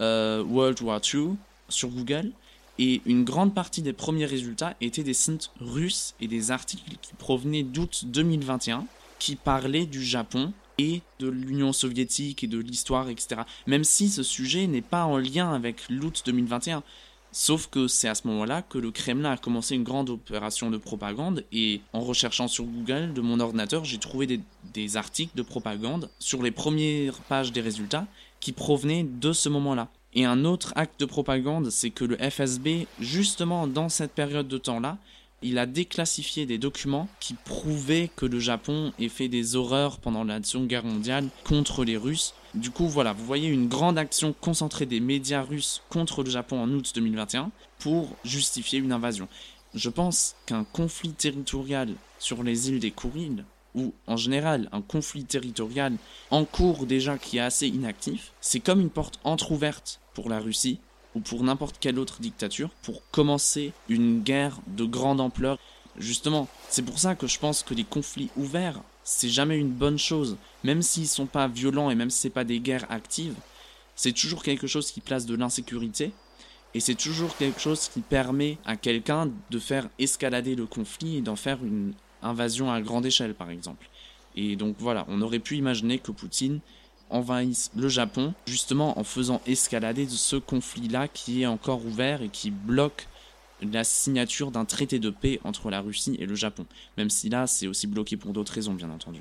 euh, 0.00 0.42
World 0.44 0.80
War 0.82 1.00
II 1.12 1.36
sur 1.68 1.88
Google. 1.88 2.32
Et 2.78 3.00
une 3.06 3.24
grande 3.24 3.54
partie 3.54 3.80
des 3.80 3.94
premiers 3.94 4.26
résultats 4.26 4.74
étaient 4.82 5.02
des 5.02 5.14
sites 5.14 5.50
russes 5.60 6.14
et 6.20 6.28
des 6.28 6.50
articles 6.50 6.96
qui 7.00 7.14
provenaient 7.14 7.62
d'août 7.62 8.04
2021 8.06 8.84
qui 9.18 9.36
parlaient 9.36 9.86
du 9.86 10.04
Japon 10.04 10.52
et 10.76 11.00
de 11.20 11.28
l'Union 11.28 11.72
soviétique 11.72 12.44
et 12.44 12.46
de 12.46 12.58
l'histoire, 12.58 13.08
etc. 13.08 13.42
Même 13.66 13.84
si 13.84 14.10
ce 14.10 14.22
sujet 14.22 14.66
n'est 14.66 14.82
pas 14.82 15.04
en 15.04 15.16
lien 15.16 15.54
avec 15.54 15.88
l'août 15.88 16.22
2021. 16.26 16.82
Sauf 17.38 17.66
que 17.66 17.86
c'est 17.86 18.08
à 18.08 18.14
ce 18.14 18.26
moment-là 18.28 18.62
que 18.62 18.78
le 18.78 18.90
Kremlin 18.90 19.32
a 19.32 19.36
commencé 19.36 19.74
une 19.74 19.82
grande 19.82 20.08
opération 20.08 20.70
de 20.70 20.78
propagande 20.78 21.44
et 21.52 21.82
en 21.92 22.00
recherchant 22.00 22.48
sur 22.48 22.64
Google 22.64 23.12
de 23.12 23.20
mon 23.20 23.40
ordinateur, 23.40 23.84
j'ai 23.84 23.98
trouvé 23.98 24.40
des, 24.72 24.96
articles 24.96 25.36
de 25.36 25.42
propagande 25.42 26.08
sur 26.18 26.42
les 26.42 26.50
premières 26.50 27.18
pages 27.28 27.52
des 27.52 27.60
résultats 27.60 28.06
qui 28.40 28.52
provenaient 28.52 29.04
de 29.04 29.34
ce 29.34 29.50
moment-là. 29.50 29.88
Et 30.14 30.24
un 30.24 30.46
autre 30.46 30.72
acte 30.76 30.98
de 30.98 31.04
propagande, 31.04 31.68
c'est 31.68 31.90
que 31.90 32.06
le 32.06 32.16
FSB, 32.16 32.86
justement 33.00 33.66
dans 33.66 33.90
cette 33.90 34.12
période 34.12 34.48
de 34.48 34.56
temps-là, 34.56 34.96
il 35.42 35.58
a 35.58 35.66
déclassifié 35.66 36.46
des 36.46 36.56
documents 36.56 37.06
qui 37.20 37.34
prouvaient 37.34 38.10
que 38.16 38.24
le 38.24 38.40
Japon 38.40 38.94
ait 38.98 39.10
fait 39.10 39.28
des 39.28 39.56
horreurs 39.56 39.98
pendant 39.98 40.24
la 40.24 40.42
Seconde 40.42 40.68
Guerre 40.68 40.84
mondiale 40.84 41.28
contre 41.44 41.84
les 41.84 41.98
Russes. 41.98 42.32
Du 42.56 42.70
coup, 42.70 42.88
voilà, 42.88 43.12
vous 43.12 43.26
voyez 43.26 43.50
une 43.50 43.68
grande 43.68 43.98
action 43.98 44.34
concentrée 44.40 44.86
des 44.86 44.98
médias 44.98 45.42
russes 45.42 45.82
contre 45.90 46.24
le 46.24 46.30
Japon 46.30 46.58
en 46.58 46.70
août 46.70 46.90
2021 46.94 47.50
pour 47.78 48.16
justifier 48.24 48.78
une 48.78 48.92
invasion. 48.92 49.28
Je 49.74 49.90
pense 49.90 50.36
qu'un 50.46 50.64
conflit 50.64 51.12
territorial 51.12 51.90
sur 52.18 52.42
les 52.42 52.70
îles 52.70 52.80
des 52.80 52.92
Kourils, 52.92 53.44
ou 53.74 53.92
en 54.06 54.16
général 54.16 54.70
un 54.72 54.80
conflit 54.80 55.26
territorial 55.26 55.98
en 56.30 56.46
cours 56.46 56.86
déjà 56.86 57.18
qui 57.18 57.36
est 57.36 57.40
assez 57.40 57.68
inactif, 57.68 58.32
c'est 58.40 58.60
comme 58.60 58.80
une 58.80 58.88
porte 58.88 59.20
entr'ouverte 59.22 60.00
pour 60.14 60.30
la 60.30 60.40
Russie 60.40 60.80
ou 61.14 61.20
pour 61.20 61.42
n'importe 61.42 61.76
quelle 61.78 61.98
autre 61.98 62.22
dictature 62.22 62.70
pour 62.82 63.02
commencer 63.10 63.74
une 63.90 64.22
guerre 64.22 64.56
de 64.66 64.86
grande 64.86 65.20
ampleur. 65.20 65.58
Justement, 65.98 66.48
c'est 66.70 66.84
pour 66.84 66.98
ça 66.98 67.14
que 67.14 67.26
je 67.26 67.38
pense 67.38 67.62
que 67.62 67.74
les 67.74 67.84
conflits 67.84 68.30
ouverts, 68.38 68.80
c'est 69.06 69.28
jamais 69.28 69.56
une 69.56 69.70
bonne 69.70 70.00
chose, 70.00 70.36
même 70.64 70.82
s'ils 70.82 71.06
sont 71.06 71.26
pas 71.26 71.46
violents 71.46 71.90
et 71.90 71.94
même 71.94 72.10
si 72.10 72.18
c'est 72.18 72.28
pas 72.28 72.42
des 72.42 72.58
guerres 72.58 72.90
actives, 72.90 73.36
c'est 73.94 74.12
toujours 74.12 74.42
quelque 74.42 74.66
chose 74.66 74.90
qui 74.90 75.00
place 75.00 75.26
de 75.26 75.36
l'insécurité 75.36 76.10
et 76.74 76.80
c'est 76.80 76.96
toujours 76.96 77.36
quelque 77.36 77.60
chose 77.60 77.88
qui 77.88 78.00
permet 78.00 78.58
à 78.66 78.76
quelqu'un 78.76 79.30
de 79.50 79.58
faire 79.60 79.88
escalader 80.00 80.56
le 80.56 80.66
conflit 80.66 81.18
et 81.18 81.20
d'en 81.20 81.36
faire 81.36 81.64
une 81.64 81.92
invasion 82.20 82.72
à 82.72 82.80
grande 82.82 83.06
échelle 83.06 83.34
par 83.34 83.50
exemple. 83.50 83.88
Et 84.34 84.56
donc 84.56 84.74
voilà, 84.80 85.06
on 85.08 85.22
aurait 85.22 85.38
pu 85.38 85.56
imaginer 85.56 86.00
que 86.00 86.10
Poutine 86.10 86.58
envahissent 87.08 87.70
le 87.76 87.88
Japon, 87.88 88.34
justement 88.46 88.98
en 88.98 89.04
faisant 89.04 89.40
escalader 89.46 90.08
ce 90.08 90.34
conflit-là 90.34 91.06
qui 91.06 91.42
est 91.42 91.46
encore 91.46 91.86
ouvert 91.86 92.22
et 92.22 92.28
qui 92.28 92.50
bloque 92.50 93.06
la 93.62 93.84
signature 93.84 94.50
d'un 94.50 94.64
traité 94.64 94.98
de 94.98 95.10
paix 95.10 95.40
entre 95.44 95.70
la 95.70 95.80
Russie 95.80 96.16
et 96.18 96.26
le 96.26 96.34
Japon, 96.34 96.66
même 96.96 97.10
si 97.10 97.28
là 97.28 97.46
c'est 97.46 97.66
aussi 97.66 97.86
bloqué 97.86 98.16
pour 98.16 98.32
d'autres 98.32 98.52
raisons 98.52 98.74
bien 98.74 98.90
entendu. 98.90 99.20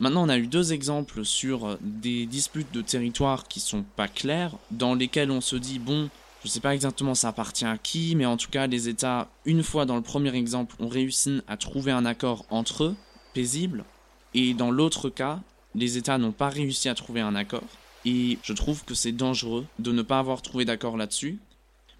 Maintenant 0.00 0.24
on 0.24 0.28
a 0.28 0.38
eu 0.38 0.46
deux 0.46 0.72
exemples 0.72 1.24
sur 1.24 1.78
des 1.80 2.26
disputes 2.26 2.72
de 2.72 2.82
territoire 2.82 3.46
qui 3.48 3.60
sont 3.60 3.84
pas 3.96 4.08
claires, 4.08 4.56
dans 4.70 4.94
lesquelles 4.94 5.30
on 5.30 5.40
se 5.40 5.56
dit 5.56 5.78
bon, 5.78 6.10
je 6.44 6.48
sais 6.48 6.60
pas 6.60 6.74
exactement 6.74 7.14
ça 7.14 7.28
appartient 7.28 7.64
à 7.64 7.78
qui, 7.78 8.14
mais 8.16 8.26
en 8.26 8.36
tout 8.36 8.50
cas 8.50 8.66
les 8.66 8.88
États, 8.88 9.28
une 9.44 9.62
fois 9.62 9.86
dans 9.86 9.96
le 9.96 10.02
premier 10.02 10.34
exemple, 10.34 10.76
ont 10.78 10.88
réussi 10.88 11.40
à 11.48 11.56
trouver 11.56 11.92
un 11.92 12.04
accord 12.04 12.44
entre 12.50 12.84
eux, 12.84 12.96
paisible, 13.32 13.84
et 14.34 14.52
dans 14.52 14.70
l'autre 14.70 15.08
cas, 15.08 15.40
les 15.74 15.96
États 15.96 16.18
n'ont 16.18 16.32
pas 16.32 16.48
réussi 16.48 16.88
à 16.88 16.94
trouver 16.94 17.20
un 17.20 17.34
accord. 17.34 17.62
Et 18.04 18.38
je 18.42 18.52
trouve 18.52 18.84
que 18.84 18.94
c'est 18.94 19.12
dangereux 19.12 19.66
de 19.78 19.92
ne 19.92 20.02
pas 20.02 20.18
avoir 20.18 20.42
trouvé 20.42 20.64
d'accord 20.64 20.96
là-dessus. 20.96 21.38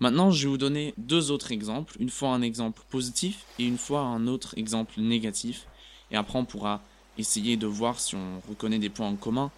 Maintenant, 0.00 0.30
je 0.30 0.44
vais 0.44 0.50
vous 0.50 0.58
donner 0.58 0.94
deux 0.98 1.30
autres 1.30 1.52
exemples, 1.52 1.96
une 2.00 2.10
fois 2.10 2.30
un 2.30 2.42
exemple 2.42 2.82
positif 2.90 3.44
et 3.58 3.64
une 3.64 3.78
fois 3.78 4.00
un 4.00 4.26
autre 4.26 4.54
exemple 4.58 5.00
négatif. 5.00 5.66
Et 6.10 6.16
après, 6.16 6.38
on 6.38 6.44
pourra 6.44 6.82
essayer 7.16 7.56
de 7.56 7.66
voir 7.66 8.00
si 8.00 8.16
on 8.16 8.40
reconnaît 8.48 8.78
des 8.78 8.90
points 8.90 9.08
en 9.08 9.16
commun. 9.16 9.50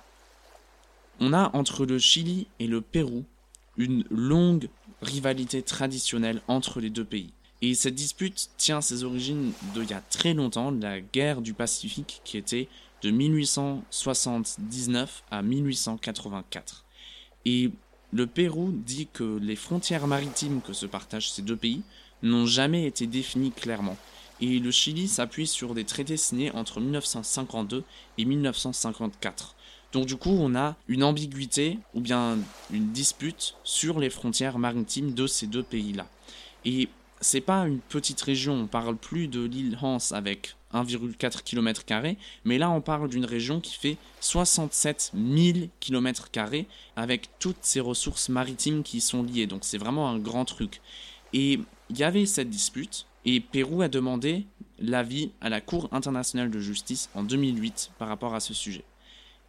On 1.21 1.33
a 1.33 1.50
entre 1.57 1.87
le 1.87 1.99
Chili 1.99 2.47
et 2.59 2.66
le 2.66 2.81
Pérou 2.81 3.25
une 3.76 4.05
longue 4.11 4.69
rivalité 5.02 5.62
traditionnelle 5.62 6.40
entre 6.49 6.81
les 6.81 6.90
deux 6.90 7.05
pays. 7.05 7.33
Et 7.62 7.75
cette 7.75 7.95
dispute 7.95 8.50
tient 8.59 8.81
ses 8.81 9.05
origines 9.05 9.52
d'il 9.75 9.88
y 9.88 9.95
a 9.95 10.02
très 10.02 10.35
longtemps, 10.35 10.71
la 10.71 11.00
guerre 11.00 11.40
du 11.40 11.55
Pacifique 11.55 12.21
qui 12.25 12.37
était 12.37 12.69
de 13.02 13.11
1879 13.11 15.25
à 15.31 15.43
1884. 15.43 16.85
Et 17.45 17.71
le 18.12 18.26
Pérou 18.26 18.72
dit 18.72 19.08
que 19.12 19.38
les 19.38 19.56
frontières 19.56 20.06
maritimes 20.06 20.60
que 20.60 20.72
se 20.72 20.86
partagent 20.86 21.30
ces 21.30 21.42
deux 21.42 21.56
pays 21.56 21.82
n'ont 22.22 22.46
jamais 22.46 22.86
été 22.86 23.06
définies 23.06 23.52
clairement. 23.52 23.96
Et 24.40 24.58
le 24.58 24.70
Chili 24.70 25.08
s'appuie 25.08 25.46
sur 25.46 25.75
des 25.75 25.84
traités 25.84 26.16
signés 26.16 26.50
entre 26.52 26.80
1952 26.80 27.84
et 28.18 28.25
1954. 28.25 29.54
Donc 29.92 30.06
du 30.06 30.16
coup, 30.16 30.30
on 30.30 30.54
a 30.54 30.76
une 30.88 31.04
ambiguïté 31.04 31.78
ou 31.94 32.00
bien 32.00 32.38
une 32.70 32.92
dispute 32.92 33.54
sur 33.64 33.98
les 33.98 34.10
frontières 34.10 34.58
maritimes 34.58 35.14
de 35.14 35.26
ces 35.26 35.46
deux 35.46 35.62
pays-là. 35.62 36.06
Et 36.64 36.88
c'est 37.20 37.40
pas 37.40 37.66
une 37.66 37.80
petite 37.80 38.20
région, 38.20 38.54
on 38.54 38.66
parle 38.66 38.96
plus 38.96 39.28
de 39.28 39.42
l'île 39.42 39.78
Hans 39.80 39.99
avec 40.12 40.56
1,4 40.73 41.42
km, 41.42 41.85
mais 42.44 42.58
là 42.58 42.70
on 42.70 42.80
parle 42.80 43.08
d'une 43.08 43.25
région 43.25 43.61
qui 43.61 43.75
fait 43.76 43.96
67 44.20 45.12
000 45.14 45.68
km 45.80 46.28
avec 46.96 47.28
toutes 47.38 47.62
ces 47.62 47.80
ressources 47.80 48.28
maritimes 48.28 48.82
qui 48.82 49.00
sont 49.00 49.23
liées, 49.23 49.46
donc 49.46 49.61
c'est 49.62 49.78
vraiment 49.78 50.08
un 50.08 50.18
grand 50.18 50.44
truc. 50.44 50.80
Et 51.32 51.61
il 51.90 51.99
y 51.99 52.04
avait 52.04 52.26
cette 52.26 52.50
dispute, 52.50 53.06
et 53.25 53.40
Pérou 53.40 53.82
a 53.82 53.88
demandé 53.88 54.46
l'avis 54.78 55.30
à 55.40 55.49
la 55.49 55.61
Cour 55.61 55.88
internationale 55.92 56.50
de 56.50 56.61
justice 56.61 57.08
en 57.14 57.23
2008 57.23 57.92
par 57.99 58.08
rapport 58.08 58.35
à 58.35 58.40
ce 58.40 58.54
sujet. 58.54 58.85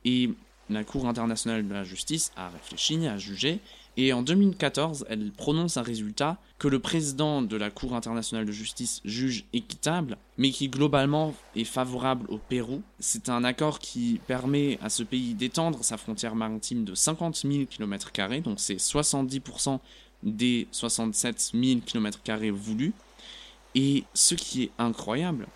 Et 0.05 0.31
la 0.69 0.83
Cour 0.83 1.07
internationale 1.07 1.67
de 1.67 1.73
la 1.73 1.83
justice 1.83 2.31
a 2.35 2.49
réfléchi, 2.49 3.07
a 3.07 3.17
jugé, 3.17 3.59
et 3.99 4.13
en 4.13 4.21
2014, 4.21 5.07
elle 5.09 5.31
prononce 5.31 5.75
un 5.77 5.81
résultat 5.81 6.37
que 6.59 6.67
le 6.67 6.77
président 6.77 7.41
de 7.41 7.57
la 7.57 7.71
Cour 7.71 7.95
internationale 7.95 8.45
de 8.45 8.51
justice 8.51 9.01
juge 9.03 9.45
équitable, 9.53 10.17
mais 10.37 10.51
qui 10.51 10.69
globalement 10.69 11.33
est 11.55 11.63
favorable 11.63 12.27
au 12.29 12.37
Pérou. 12.37 12.83
C'est 12.99 13.27
un 13.27 13.43
accord 13.43 13.79
qui 13.79 14.21
permet 14.27 14.77
à 14.83 14.89
ce 14.89 15.01
pays 15.01 15.33
d'étendre 15.33 15.83
sa 15.83 15.97
frontière 15.97 16.35
maritime 16.35 16.85
de 16.85 16.93
50 16.93 17.37
000 17.37 17.65
km, 17.65 18.11
donc 18.41 18.59
c'est 18.59 18.75
70% 18.75 19.79
des 20.21 20.67
67 20.71 21.51
000 21.55 21.79
km 21.83 22.19
voulus. 22.51 22.93
Et 23.73 24.03
ce 24.13 24.35
qui 24.35 24.63
est 24.63 24.71
incroyable, 24.77 25.47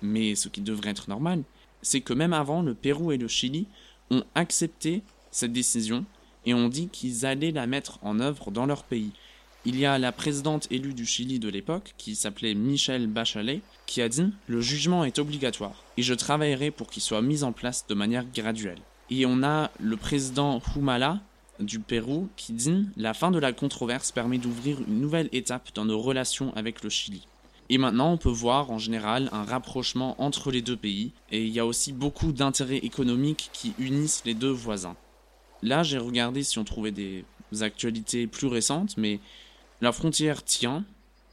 mais 0.00 0.36
ce 0.36 0.48
qui 0.48 0.60
devrait 0.60 0.90
être 0.90 1.08
normal, 1.08 1.42
c'est 1.82 2.00
que 2.00 2.12
même 2.12 2.32
avant, 2.32 2.62
le 2.62 2.74
Pérou 2.74 3.10
et 3.10 3.16
le 3.16 3.26
Chili 3.26 3.66
ont 4.10 4.22
accepté 4.36 5.02
cette 5.32 5.52
décision 5.52 6.04
et 6.46 6.54
ont 6.54 6.68
dit 6.68 6.88
qu'ils 6.88 7.26
allaient 7.26 7.50
la 7.50 7.66
mettre 7.66 7.98
en 8.02 8.20
œuvre 8.20 8.50
dans 8.50 8.66
leur 8.66 8.84
pays. 8.84 9.12
Il 9.66 9.78
y 9.78 9.84
a 9.84 9.98
la 9.98 10.10
présidente 10.10 10.66
élue 10.70 10.94
du 10.94 11.04
Chili 11.04 11.38
de 11.38 11.50
l'époque, 11.50 11.92
qui 11.98 12.14
s'appelait 12.14 12.54
Michelle 12.54 13.06
Bachelet, 13.06 13.60
qui 13.84 14.00
a 14.00 14.08
dit 14.08 14.32
Le 14.46 14.62
jugement 14.62 15.04
est 15.04 15.18
obligatoire 15.18 15.84
et 15.98 16.02
je 16.02 16.14
travaillerai 16.14 16.70
pour 16.70 16.88
qu'il 16.88 17.02
soit 17.02 17.20
mis 17.20 17.44
en 17.44 17.52
place 17.52 17.84
de 17.86 17.94
manière 17.94 18.24
graduelle. 18.34 18.78
Et 19.10 19.26
on 19.26 19.42
a 19.42 19.70
le 19.78 19.96
président 19.98 20.62
Humala 20.74 21.20
du 21.58 21.78
Pérou 21.78 22.28
qui 22.36 22.54
dit 22.54 22.86
La 22.96 23.12
fin 23.12 23.30
de 23.30 23.38
la 23.38 23.52
controverse 23.52 24.12
permet 24.12 24.38
d'ouvrir 24.38 24.78
une 24.88 25.00
nouvelle 25.00 25.28
étape 25.32 25.68
dans 25.74 25.84
nos 25.84 26.00
relations 26.00 26.54
avec 26.56 26.82
le 26.82 26.88
Chili. 26.88 27.26
Et 27.68 27.76
maintenant, 27.76 28.12
on 28.12 28.16
peut 28.16 28.30
voir 28.30 28.70
en 28.70 28.78
général 28.78 29.28
un 29.30 29.44
rapprochement 29.44 30.20
entre 30.20 30.50
les 30.50 30.62
deux 30.62 30.76
pays, 30.76 31.12
et 31.30 31.44
il 31.44 31.52
y 31.52 31.60
a 31.60 31.66
aussi 31.66 31.92
beaucoup 31.92 32.32
d'intérêts 32.32 32.78
économiques 32.78 33.50
qui 33.52 33.74
unissent 33.78 34.22
les 34.24 34.34
deux 34.34 34.50
voisins. 34.50 34.96
Là, 35.62 35.82
j'ai 35.82 35.98
regardé 35.98 36.42
si 36.42 36.58
on 36.58 36.64
trouvait 36.64 36.92
des 36.92 37.24
actualités 37.60 38.26
plus 38.26 38.46
récentes, 38.46 38.96
mais 38.96 39.20
la 39.80 39.92
frontière 39.92 40.44
tient, 40.44 40.84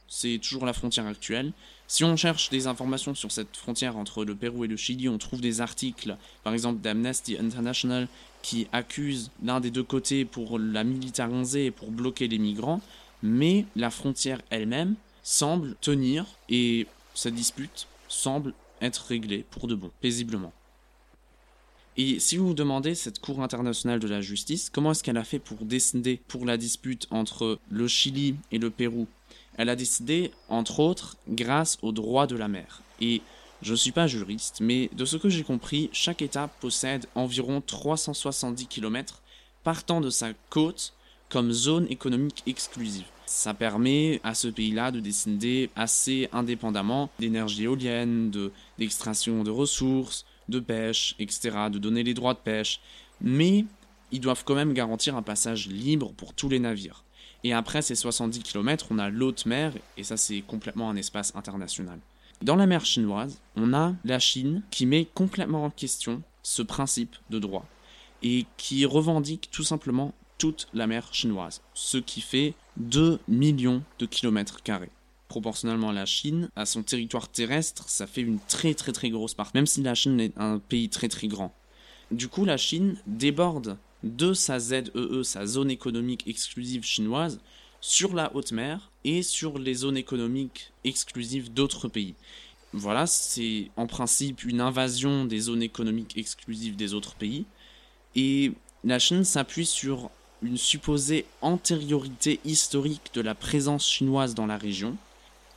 c'est 0.07 0.39
toujours 0.39 0.65
la 0.65 0.73
frontière 0.73 1.05
actuelle. 1.05 1.53
Si 1.87 2.03
on 2.03 2.15
cherche 2.15 2.49
des 2.49 2.67
informations 2.67 3.15
sur 3.15 3.31
cette 3.31 3.55
frontière 3.55 3.97
entre 3.97 4.25
le 4.25 4.35
Pérou 4.35 4.65
et 4.65 4.67
le 4.67 4.77
Chili, 4.77 5.07
on 5.07 5.17
trouve 5.17 5.41
des 5.41 5.61
articles, 5.61 6.17
par 6.43 6.53
exemple 6.53 6.81
d'Amnesty 6.81 7.37
International, 7.37 8.07
qui 8.41 8.67
accusent 8.71 9.31
l'un 9.43 9.59
des 9.59 9.71
deux 9.71 9.83
côtés 9.83 10.25
pour 10.25 10.59
la 10.59 10.83
militariser 10.83 11.67
et 11.67 11.71
pour 11.71 11.91
bloquer 11.91 12.27
les 12.27 12.39
migrants, 12.39 12.81
mais 13.23 13.65
la 13.75 13.89
frontière 13.89 14.41
elle-même 14.49 14.95
semble 15.23 15.75
tenir 15.81 16.25
et 16.49 16.87
cette 17.13 17.35
dispute 17.35 17.87
semble 18.07 18.53
être 18.81 19.05
réglée 19.07 19.45
pour 19.49 19.67
de 19.67 19.75
bon, 19.75 19.91
paisiblement. 20.01 20.53
Et 21.99 22.19
si 22.19 22.37
vous 22.37 22.49
vous 22.49 22.53
demandez, 22.53 22.93
cette 22.93 23.19
Cour 23.19 23.41
internationale 23.41 23.99
de 23.99 24.07
la 24.07 24.21
justice, 24.21 24.69
comment 24.69 24.91
est-ce 24.91 25.03
qu'elle 25.03 25.17
a 25.17 25.23
fait 25.23 25.39
pour 25.39 25.57
décider 25.65 26.21
pour 26.27 26.45
la 26.45 26.55
dispute 26.55 27.07
entre 27.09 27.57
le 27.71 27.87
Chili 27.87 28.35
et 28.51 28.59
le 28.59 28.69
Pérou? 28.69 29.07
Elle 29.57 29.69
a 29.69 29.75
décidé, 29.75 30.29
entre 30.47 30.79
autres, 30.79 31.17
grâce 31.27 31.79
au 31.81 31.91
droit 31.91 32.27
de 32.27 32.35
la 32.35 32.47
mer. 32.47 32.83
Et 33.01 33.23
je 33.63 33.71
ne 33.71 33.77
suis 33.77 33.91
pas 33.91 34.05
juriste, 34.05 34.59
mais 34.61 34.91
de 34.93 35.05
ce 35.05 35.17
que 35.17 35.29
j'ai 35.29 35.41
compris, 35.41 35.89
chaque 35.91 36.21
État 36.21 36.47
possède 36.61 37.07
environ 37.15 37.61
370 37.61 38.67
km 38.67 39.23
partant 39.63 39.99
de 39.99 40.11
sa 40.11 40.33
côte 40.51 40.93
comme 41.29 41.51
zone 41.51 41.87
économique 41.89 42.43
exclusive. 42.45 43.05
Ça 43.25 43.55
permet 43.55 44.21
à 44.23 44.35
ce 44.35 44.47
pays-là 44.47 44.91
de 44.91 44.99
décider 44.99 45.71
assez 45.75 46.29
indépendamment 46.31 47.09
d'énergie 47.19 47.63
éolienne, 47.63 48.31
d'extraction 48.77 49.43
de 49.43 49.49
ressources, 49.49 50.25
de 50.49 50.59
pêche, 50.59 51.15
etc., 51.19 51.57
de 51.71 51.79
donner 51.79 52.03
les 52.03 52.13
droits 52.13 52.33
de 52.33 52.39
pêche, 52.39 52.79
mais 53.21 53.65
ils 54.11 54.21
doivent 54.21 54.43
quand 54.45 54.55
même 54.55 54.73
garantir 54.73 55.15
un 55.15 55.21
passage 55.21 55.67
libre 55.67 56.13
pour 56.13 56.33
tous 56.33 56.49
les 56.49 56.59
navires. 56.59 57.03
Et 57.43 57.53
après 57.53 57.81
ces 57.81 57.95
70 57.95 58.41
km, 58.41 58.87
on 58.91 58.99
a 58.99 59.09
l'haute 59.09 59.45
mer, 59.45 59.73
et 59.97 60.03
ça 60.03 60.17
c'est 60.17 60.41
complètement 60.41 60.89
un 60.89 60.95
espace 60.95 61.33
international. 61.35 61.99
Dans 62.41 62.55
la 62.55 62.67
mer 62.67 62.85
chinoise, 62.85 63.39
on 63.55 63.73
a 63.73 63.93
la 64.05 64.19
Chine 64.19 64.63
qui 64.71 64.85
met 64.85 65.07
complètement 65.13 65.65
en 65.65 65.69
question 65.69 66.21
ce 66.43 66.61
principe 66.61 67.15
de 67.29 67.39
droit, 67.39 67.65
et 68.23 68.45
qui 68.57 68.85
revendique 68.85 69.49
tout 69.51 69.63
simplement 69.63 70.13
toute 70.37 70.67
la 70.73 70.87
mer 70.87 71.13
chinoise, 71.13 71.61
ce 71.73 71.97
qui 71.97 72.21
fait 72.21 72.53
2 72.77 73.19
millions 73.27 73.81
de 73.99 74.05
kilomètres 74.05 74.61
carrés 74.61 74.91
proportionnellement 75.27 75.89
à 75.89 75.93
la 75.93 76.05
Chine, 76.05 76.49
à 76.55 76.65
son 76.65 76.83
territoire 76.83 77.29
terrestre, 77.29 77.89
ça 77.89 78.07
fait 78.07 78.21
une 78.21 78.39
très 78.47 78.73
très 78.73 78.91
très 78.91 79.09
grosse 79.09 79.33
part, 79.33 79.51
même 79.53 79.65
si 79.65 79.81
la 79.81 79.95
Chine 79.95 80.19
est 80.19 80.33
un 80.37 80.59
pays 80.59 80.89
très 80.89 81.07
très 81.07 81.27
grand. 81.27 81.53
Du 82.11 82.27
coup, 82.27 82.45
la 82.45 82.57
Chine 82.57 82.97
déborde 83.05 83.77
de 84.03 84.33
sa 84.33 84.59
ZEE, 84.59 84.91
e, 84.95 85.23
sa 85.23 85.45
zone 85.45 85.71
économique 85.71 86.23
exclusive 86.27 86.83
chinoise, 86.83 87.39
sur 87.81 88.13
la 88.13 88.35
haute 88.35 88.51
mer 88.51 88.91
et 89.03 89.21
sur 89.21 89.59
les 89.59 89.73
zones 89.73 89.97
économiques 89.97 90.71
exclusives 90.83 91.53
d'autres 91.53 91.87
pays. 91.87 92.15
Voilà, 92.73 93.07
c'est 93.07 93.71
en 93.77 93.87
principe 93.87 94.43
une 94.43 94.61
invasion 94.61 95.25
des 95.25 95.39
zones 95.39 95.63
économiques 95.63 96.17
exclusives 96.17 96.75
des 96.75 96.93
autres 96.93 97.15
pays. 97.15 97.45
Et 98.15 98.51
la 98.83 98.99
Chine 98.99 99.23
s'appuie 99.23 99.65
sur 99.65 100.09
une 100.41 100.57
supposée 100.57 101.25
antériorité 101.41 102.39
historique 102.45 103.11
de 103.13 103.21
la 103.21 103.35
présence 103.35 103.87
chinoise 103.87 104.35
dans 104.35 104.45
la 104.45 104.57
région, 104.57 104.97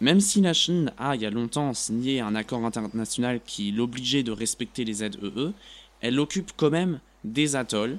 même 0.01 0.21
si 0.21 0.41
la 0.41 0.53
Chine 0.53 0.93
a, 0.99 1.15
il 1.15 1.23
y 1.23 1.27
a 1.27 1.31
longtemps, 1.31 1.75
signé 1.75 2.21
un 2.21 2.35
accord 2.35 2.65
international 2.65 3.41
qui 3.45 3.71
l'obligeait 3.73 4.23
de 4.23 4.33
respecter 4.33 4.85
les 4.85 4.95
ZEE, 4.95 5.11
e, 5.23 5.53
elle 6.01 6.19
occupe 6.19 6.53
quand 6.57 6.71
même 6.71 7.01
des 7.25 7.57
atolls 7.57 7.99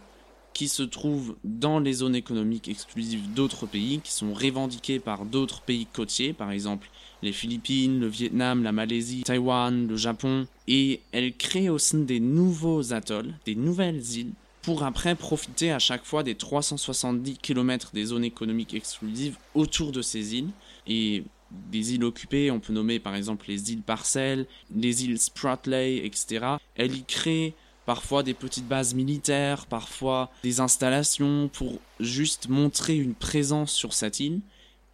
qui 0.53 0.67
se 0.67 0.83
trouvent 0.83 1.35
dans 1.43 1.79
les 1.79 1.93
zones 1.93 2.15
économiques 2.15 2.67
exclusives 2.67 3.31
d'autres 3.33 3.65
pays, 3.65 4.01
qui 4.03 4.11
sont 4.11 4.33
revendiqués 4.33 4.99
par 4.99 5.25
d'autres 5.25 5.61
pays 5.61 5.85
côtiers, 5.85 6.33
par 6.33 6.51
exemple 6.51 6.89
les 7.21 7.31
Philippines, 7.31 7.99
le 7.99 8.07
Vietnam, 8.07 8.63
la 8.63 8.71
Malaisie, 8.71 9.23
Taïwan, 9.23 9.87
le 9.87 9.95
Japon, 9.95 10.47
et 10.67 11.01
elle 11.11 11.35
crée 11.35 11.69
aussi 11.69 12.03
des 12.03 12.19
nouveaux 12.19 12.93
atolls, 12.93 13.33
des 13.45 13.55
nouvelles 13.55 14.01
îles, 14.17 14.33
pour 14.61 14.83
après 14.83 15.15
profiter 15.15 15.71
à 15.71 15.79
chaque 15.79 16.03
fois 16.03 16.23
des 16.23 16.35
370 16.35 17.37
km 17.37 17.91
des 17.93 18.05
zones 18.05 18.23
économiques 18.23 18.73
exclusives 18.73 19.37
autour 19.55 19.91
de 19.91 20.01
ces 20.01 20.35
îles. 20.35 20.49
Et 20.87 21.23
des 21.71 21.93
îles 21.93 22.03
occupées, 22.03 22.51
on 22.51 22.59
peut 22.59 22.73
nommer 22.73 22.99
par 22.99 23.15
exemple 23.15 23.45
les 23.47 23.71
îles 23.71 23.81
Parcelles, 23.81 24.45
les 24.75 25.05
îles 25.05 25.19
Spratly, 25.19 25.97
etc. 25.97 26.45
Elle 26.75 26.95
y 26.95 27.03
crée 27.03 27.53
parfois 27.85 28.23
des 28.23 28.33
petites 28.33 28.67
bases 28.67 28.93
militaires, 28.93 29.65
parfois 29.65 30.31
des 30.43 30.59
installations 30.59 31.49
pour 31.49 31.79
juste 31.99 32.47
montrer 32.47 32.95
une 32.97 33.15
présence 33.15 33.71
sur 33.71 33.93
cette 33.93 34.19
île 34.19 34.41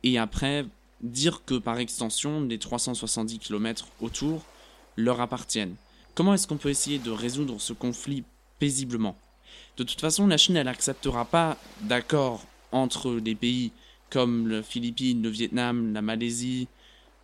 et 0.04 0.18
après 0.18 0.66
dire 1.02 1.44
que 1.46 1.56
par 1.56 1.78
extension 1.78 2.42
les 2.42 2.58
370 2.58 3.40
km 3.40 3.88
autour 4.02 4.44
leur 4.96 5.22
appartiennent. 5.22 5.76
Comment 6.16 6.34
est-ce 6.34 6.48
qu'on 6.48 6.58
peut 6.58 6.70
essayer 6.70 6.98
de 6.98 7.12
résoudre 7.12 7.60
ce 7.60 7.74
conflit 7.74 8.24
paisiblement? 8.58 9.16
De 9.78 9.84
toute 9.84 10.02
façon, 10.02 10.26
la 10.26 10.38
Chine, 10.38 10.60
n'acceptera 10.60 11.26
pas 11.26 11.58
d'accord 11.82 12.44
entre 12.72 13.14
les 13.14 13.36
pays 13.36 13.72
comme 14.10 14.48
les 14.48 14.64
Philippines, 14.64 15.22
le 15.22 15.30
Vietnam, 15.30 15.94
la 15.94 16.02
Malaisie, 16.02 16.68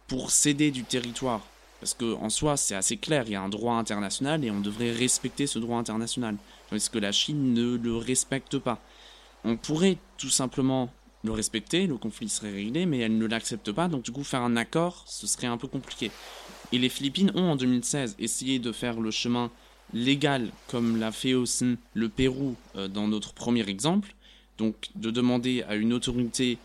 pour 0.08 0.32
céder 0.32 0.72
du 0.72 0.84
territoire. 0.84 1.42
Parce 1.80 1.94
qu'en 1.94 2.30
soi, 2.30 2.56
c'est 2.56 2.76
assez 2.76 2.98
clair, 2.98 3.24
il 3.28 3.34
y 3.34 3.36
a 3.36 3.42
un 3.42 3.50
droit 3.50 3.76
international 3.76 4.46
et 4.46 4.52
on 4.52 4.62
devrait 4.62 4.92
respecter 4.92 5.48
ce 5.48 5.60
droit 5.60 5.78
international. 5.78 6.38
Parce 6.70 6.90
que 6.90 6.98
la 6.98 7.12
Chine 7.12 7.54
ne 7.54 7.78
le 7.78 7.98
respecte 7.98 8.58
pas. 8.58 8.80
On 9.44 9.58
pourrait 9.58 9.98
tout 10.18 10.30
simplement 10.30 10.90
le 11.24 11.32
respecter, 11.32 11.88
le 11.88 11.98
conflit 11.98 12.30
serait 12.30 12.52
réglé, 12.52 12.86
mais 12.86 13.00
elle 13.00 13.18
ne 13.18 13.26
l'accepte 13.26 13.72
pas, 13.72 13.88
donc 13.88 14.04
du 14.04 14.12
coup 14.12 14.24
faire 14.24 14.42
un 14.42 14.56
accord, 14.56 15.04
ce 15.08 15.26
serait 15.26 15.48
un 15.48 15.58
peu 15.58 15.68
compliqué. 15.68 16.12
Et 16.72 16.78
les 16.78 16.90
Philippines 16.90 17.32
ont 17.36 17.52
en 17.52 17.56
2016 17.56 18.16
essayé 18.20 18.60
de 18.60 18.72
faire 18.72 19.00
le 19.00 19.12
chemin 19.12 19.52
légal, 19.94 20.50
comme 20.68 20.98
l'a 20.98 21.12
fait 21.12 21.34
aussi 21.34 21.78
le 21.94 22.10
Pérou 22.10 22.56
euh, 22.76 22.88
dans 22.88 23.08
notre 23.08 23.34
premier 23.34 23.68
exemple, 23.70 24.16
donc 24.58 24.90
de 24.96 25.12
demander 25.12 25.64
à 25.64 25.76
une 25.76 25.94
autorité 25.94 26.58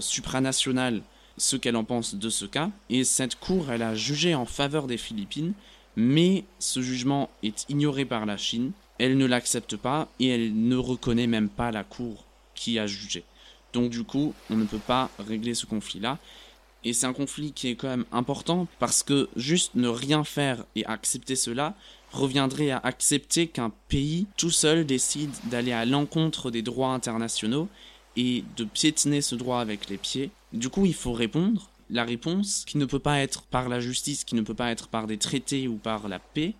supranationale 0.00 1.02
ce 1.38 1.56
qu'elle 1.56 1.76
en 1.76 1.84
pense 1.84 2.14
de 2.14 2.28
ce 2.28 2.44
cas, 2.44 2.70
et 2.90 3.04
cette 3.04 3.36
cour, 3.36 3.70
elle 3.70 3.82
a 3.82 3.94
jugé 3.94 4.34
en 4.34 4.44
faveur 4.44 4.86
des 4.86 4.98
Philippines, 4.98 5.54
mais 5.96 6.44
ce 6.58 6.82
jugement 6.82 7.30
est 7.42 7.64
ignoré 7.68 8.04
par 8.04 8.26
la 8.26 8.36
Chine, 8.36 8.72
elle 8.98 9.16
ne 9.16 9.26
l'accepte 9.26 9.76
pas, 9.76 10.08
et 10.20 10.28
elle 10.28 10.54
ne 10.54 10.76
reconnaît 10.76 11.26
même 11.26 11.48
pas 11.48 11.70
la 11.70 11.84
cour 11.84 12.24
qui 12.54 12.78
a 12.78 12.86
jugé. 12.86 13.24
Donc 13.72 13.90
du 13.90 14.04
coup, 14.04 14.34
on 14.50 14.56
ne 14.56 14.64
peut 14.64 14.78
pas 14.78 15.10
régler 15.18 15.54
ce 15.54 15.66
conflit-là. 15.66 16.18
Et 16.84 16.92
c'est 16.92 17.06
un 17.06 17.12
conflit 17.12 17.52
qui 17.52 17.68
est 17.68 17.76
quand 17.76 17.88
même 17.88 18.04
important 18.10 18.66
parce 18.80 19.02
que 19.02 19.28
juste 19.36 19.76
ne 19.76 19.88
rien 19.88 20.24
faire 20.24 20.64
et 20.74 20.84
accepter 20.86 21.36
cela 21.36 21.74
reviendrait 22.12 22.70
à 22.70 22.78
accepter 22.78 23.46
qu'un 23.46 23.72
pays 23.88 24.26
tout 24.36 24.50
seul 24.50 24.84
décide 24.84 25.30
d'aller 25.44 25.72
à 25.72 25.86
l'encontre 25.86 26.50
des 26.50 26.60
droits 26.60 26.92
internationaux 26.92 27.68
et 28.16 28.44
de 28.56 28.64
piétiner 28.64 29.20
ce 29.20 29.34
droit 29.34 29.60
avec 29.60 29.88
les 29.88 29.96
pieds. 29.96 30.30
Du 30.52 30.68
coup, 30.68 30.86
il 30.86 30.94
faut 30.94 31.12
répondre. 31.12 31.68
La 31.90 32.04
réponse, 32.04 32.64
qui 32.66 32.78
ne 32.78 32.86
peut 32.86 32.98
pas 32.98 33.20
être 33.20 33.42
par 33.42 33.68
la 33.68 33.80
justice, 33.80 34.24
qui 34.24 34.34
ne 34.34 34.40
peut 34.40 34.54
pas 34.54 34.70
être 34.70 34.88
par 34.88 35.06
des 35.06 35.18
traités 35.18 35.68
ou 35.68 35.76
par 35.76 36.08
la 36.08 36.18
paix, 36.18 36.54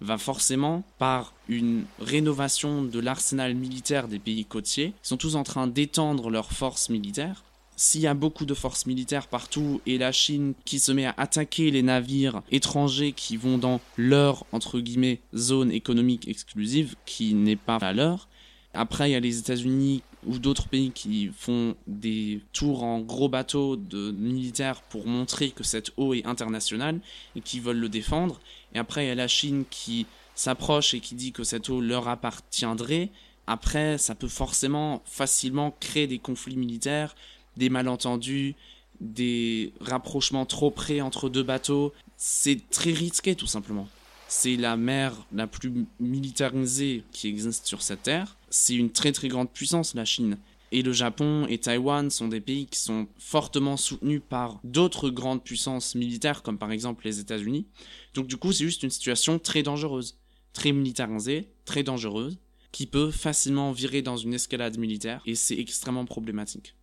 va 0.00 0.18
forcément 0.18 0.84
par 0.98 1.32
une 1.48 1.84
rénovation 2.00 2.82
de 2.82 3.00
l'arsenal 3.00 3.54
militaire 3.54 4.08
des 4.08 4.18
pays 4.18 4.44
côtiers. 4.44 4.92
Ils 5.02 5.08
sont 5.08 5.16
tous 5.16 5.36
en 5.36 5.42
train 5.42 5.66
d'étendre 5.66 6.28
leurs 6.28 6.52
forces 6.52 6.90
militaires. 6.90 7.44
S'il 7.76 8.02
y 8.02 8.06
a 8.06 8.14
beaucoup 8.14 8.44
de 8.44 8.54
forces 8.54 8.86
militaires 8.86 9.26
partout 9.26 9.80
et 9.86 9.98
la 9.98 10.12
Chine 10.12 10.54
qui 10.64 10.78
se 10.78 10.92
met 10.92 11.06
à 11.06 11.14
attaquer 11.16 11.70
les 11.70 11.82
navires 11.82 12.42
étrangers 12.52 13.12
qui 13.12 13.36
vont 13.36 13.58
dans 13.58 13.80
leur, 13.96 14.44
entre 14.52 14.78
guillemets, 14.80 15.20
zone 15.34 15.72
économique 15.72 16.28
exclusive, 16.28 16.94
qui 17.06 17.34
n'est 17.34 17.56
pas 17.56 17.78
la 17.80 17.92
leur, 17.92 18.28
après, 18.74 19.08
il 19.08 19.12
y 19.12 19.16
a 19.16 19.20
les 19.20 19.38
États-Unis 19.38 20.02
ou 20.26 20.38
d'autres 20.38 20.68
pays 20.68 20.90
qui 20.90 21.30
font 21.36 21.76
des 21.86 22.40
tours 22.52 22.82
en 22.82 23.00
gros 23.00 23.28
bateaux 23.28 23.76
de 23.76 24.10
militaires 24.12 24.82
pour 24.82 25.06
montrer 25.06 25.50
que 25.50 25.64
cette 25.64 25.92
eau 25.96 26.14
est 26.14 26.26
internationale 26.26 27.00
et 27.36 27.40
qui 27.40 27.60
veulent 27.60 27.78
le 27.78 27.88
défendre. 27.88 28.40
Et 28.74 28.78
après, 28.78 29.04
il 29.04 29.08
y 29.08 29.12
a 29.12 29.14
la 29.14 29.28
Chine 29.28 29.64
qui 29.70 30.06
s'approche 30.34 30.94
et 30.94 31.00
qui 31.00 31.14
dit 31.14 31.32
que 31.32 31.44
cette 31.44 31.68
eau 31.68 31.80
leur 31.80 32.08
appartiendrait. 32.08 33.10
Après, 33.46 33.98
ça 33.98 34.14
peut 34.14 34.28
forcément 34.28 35.02
facilement 35.04 35.74
créer 35.80 36.06
des 36.06 36.18
conflits 36.18 36.56
militaires, 36.56 37.14
des 37.56 37.68
malentendus, 37.68 38.54
des 39.00 39.72
rapprochements 39.80 40.46
trop 40.46 40.70
près 40.70 41.00
entre 41.00 41.28
deux 41.28 41.42
bateaux. 41.42 41.92
C'est 42.16 42.70
très 42.70 42.92
risqué 42.92 43.34
tout 43.34 43.46
simplement. 43.46 43.88
C'est 44.28 44.56
la 44.56 44.76
mer 44.76 45.12
la 45.32 45.46
plus 45.46 45.86
militarisée 46.00 47.04
qui 47.12 47.28
existe 47.28 47.66
sur 47.66 47.82
cette 47.82 48.02
terre. 48.02 48.36
C'est 48.56 48.76
une 48.76 48.92
très 48.92 49.10
très 49.10 49.26
grande 49.26 49.50
puissance, 49.50 49.94
la 49.94 50.04
Chine. 50.04 50.38
Et 50.70 50.82
le 50.82 50.92
Japon 50.92 51.44
et 51.48 51.58
Taïwan 51.58 52.08
sont 52.08 52.28
des 52.28 52.40
pays 52.40 52.66
qui 52.66 52.78
sont 52.78 53.08
fortement 53.18 53.76
soutenus 53.76 54.22
par 54.28 54.60
d'autres 54.62 55.10
grandes 55.10 55.42
puissances 55.42 55.96
militaires, 55.96 56.44
comme 56.44 56.56
par 56.56 56.70
exemple 56.70 57.04
les 57.04 57.18
États-Unis. 57.18 57.66
Donc 58.14 58.28
du 58.28 58.36
coup, 58.36 58.52
c'est 58.52 58.62
juste 58.62 58.84
une 58.84 58.90
situation 58.90 59.40
très 59.40 59.64
dangereuse, 59.64 60.20
très 60.52 60.70
militarisée, 60.70 61.48
très 61.64 61.82
dangereuse, 61.82 62.38
qui 62.70 62.86
peut 62.86 63.10
facilement 63.10 63.72
virer 63.72 64.02
dans 64.02 64.16
une 64.16 64.34
escalade 64.34 64.78
militaire, 64.78 65.20
et 65.26 65.34
c'est 65.34 65.58
extrêmement 65.58 66.04
problématique. 66.04 66.76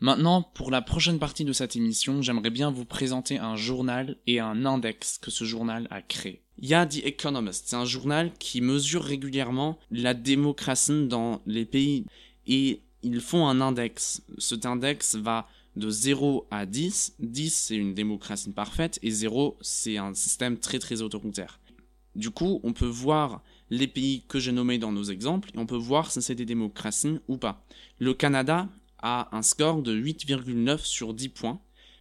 Maintenant, 0.00 0.42
pour 0.42 0.70
la 0.70 0.80
prochaine 0.80 1.18
partie 1.18 1.44
de 1.44 1.52
cette 1.52 1.76
émission, 1.76 2.22
j'aimerais 2.22 2.50
bien 2.50 2.70
vous 2.70 2.86
présenter 2.86 3.36
un 3.36 3.56
journal 3.56 4.16
et 4.26 4.40
un 4.40 4.64
index 4.64 5.18
que 5.18 5.30
ce 5.30 5.44
journal 5.44 5.88
a 5.90 6.00
créé. 6.00 6.42
Il 6.60 6.68
y 6.68 6.74
a 6.74 6.86
The 6.86 7.04
Economist, 7.04 7.68
c'est 7.68 7.76
un 7.76 7.84
journal 7.84 8.32
qui 8.40 8.60
mesure 8.60 9.04
régulièrement 9.04 9.78
la 9.92 10.12
démocratie 10.12 11.06
dans 11.06 11.40
les 11.46 11.64
pays 11.64 12.04
et 12.48 12.82
ils 13.04 13.20
font 13.20 13.46
un 13.46 13.60
index. 13.60 14.22
Cet 14.38 14.66
index 14.66 15.14
va 15.14 15.48
de 15.76 15.88
0 15.88 16.48
à 16.50 16.66
10. 16.66 17.14
10 17.20 17.54
c'est 17.54 17.76
une 17.76 17.94
démocratie 17.94 18.50
parfaite 18.50 18.98
et 19.02 19.10
0 19.12 19.56
c'est 19.60 19.98
un 19.98 20.14
système 20.14 20.58
très 20.58 20.80
très 20.80 21.00
autoritaire. 21.00 21.60
Du 22.16 22.30
coup, 22.30 22.58
on 22.64 22.72
peut 22.72 22.86
voir 22.86 23.44
les 23.70 23.86
pays 23.86 24.24
que 24.26 24.40
j'ai 24.40 24.50
nommés 24.50 24.78
dans 24.78 24.90
nos 24.90 25.04
exemples 25.04 25.50
et 25.54 25.58
on 25.58 25.66
peut 25.66 25.76
voir 25.76 26.10
si 26.10 26.20
c'est 26.20 26.34
des 26.34 26.44
démocraties 26.44 27.20
ou 27.28 27.36
pas. 27.36 27.64
Le 28.00 28.14
Canada 28.14 28.68
a 28.98 29.28
un 29.30 29.42
score 29.42 29.80
de 29.80 29.94
8,9 29.96 30.78
sur 30.78 31.14
10 31.14 31.28
points, 31.28 31.60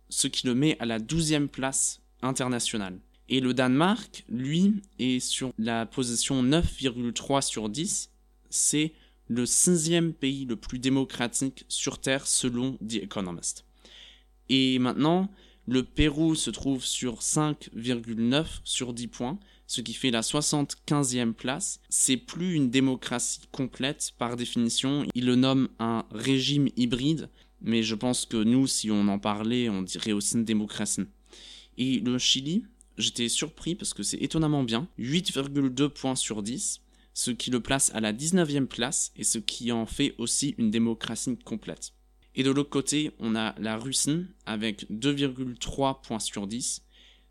ce 0.10 0.28
qui 0.28 0.48
le 0.48 0.56
met 0.56 0.80
à 0.80 0.88
la 0.88 0.98
12e 1.00 1.48
place 1.48 2.02
internationale. 2.24 2.98
Et 3.30 3.40
le 3.40 3.54
Danemark, 3.54 4.24
lui, 4.30 4.76
est 5.00 5.20
sur 5.20 5.52
la 5.58 5.86
position 5.86 6.44
9,3 6.44 7.42
sur 7.42 7.70
10. 7.70 8.10
C'est 8.50 8.94
le 9.28 9.46
sixième 9.46 10.14
pays 10.14 10.46
le 10.46 10.56
plus 10.56 10.80
démocratique 10.80 11.66
sur 11.68 12.00
Terre 12.00 12.26
selon 12.26 12.78
The 12.78 12.96
Economist. 13.04 13.66
Et 14.50 14.80
maintenant, 14.80 15.30
le 15.66 15.84
Pérou 15.84 16.36
se 16.36 16.50
trouve 16.50 16.86
sur 16.86 17.20
5,9 17.20 18.46
sur 18.64 18.94
10 18.94 19.08
points, 19.08 19.38
ce 19.68 19.82
qui 19.82 19.94
fait 19.94 20.12
la 20.12 20.22
75e 20.22 21.34
place. 21.34 21.82
C'est 21.90 22.16
plus 22.16 22.54
une 22.54 22.70
démocratie 22.70 23.42
complète 23.52 24.14
par 24.18 24.38
définition, 24.38 25.06
il 25.14 25.26
le 25.26 25.36
nomme 25.36 25.68
un 25.80 26.06
régime 26.12 26.70
hybride, 26.78 27.30
mais 27.62 27.84
je 27.84 27.96
pense 27.96 28.26
que 28.26 28.38
nous, 28.38 28.66
si 28.66 28.90
on 28.92 29.10
en 29.10 29.20
parlait, 29.20 29.68
on 29.68 29.82
dirait 29.82 30.14
aussi 30.14 30.36
une 30.36 30.46
démocratie. 30.46 31.06
Et 31.78 32.00
le 32.00 32.18
Chili, 32.18 32.64
j'étais 32.98 33.30
surpris 33.30 33.76
parce 33.76 33.94
que 33.94 34.04
c'est 34.04 34.18
étonnamment 34.18 34.64
bien, 34.64 34.88
8,2 35.00 35.90
points 35.90 36.16
sur 36.16 36.44
10, 36.44 36.82
ce 37.14 37.32
qui 37.32 37.50
le 37.50 37.60
place 37.60 37.92
à 37.96 38.00
la 38.00 38.14
19e 38.14 38.68
place 38.68 39.12
et 39.16 39.24
ce 39.24 39.40
qui 39.40 39.72
en 39.72 39.86
fait 39.86 40.14
aussi 40.18 40.56
une 40.58 40.70
démocratie 40.70 41.38
complète. 41.38 41.94
Et 42.36 42.44
de 42.44 42.52
l'autre 42.52 42.70
côté, 42.70 43.12
on 43.18 43.36
a 43.36 43.56
la 43.58 43.78
Russie 43.78 44.26
avec 44.46 44.88
2,3 44.92 46.02
points 46.04 46.20
sur 46.20 46.46
10, 46.46 46.84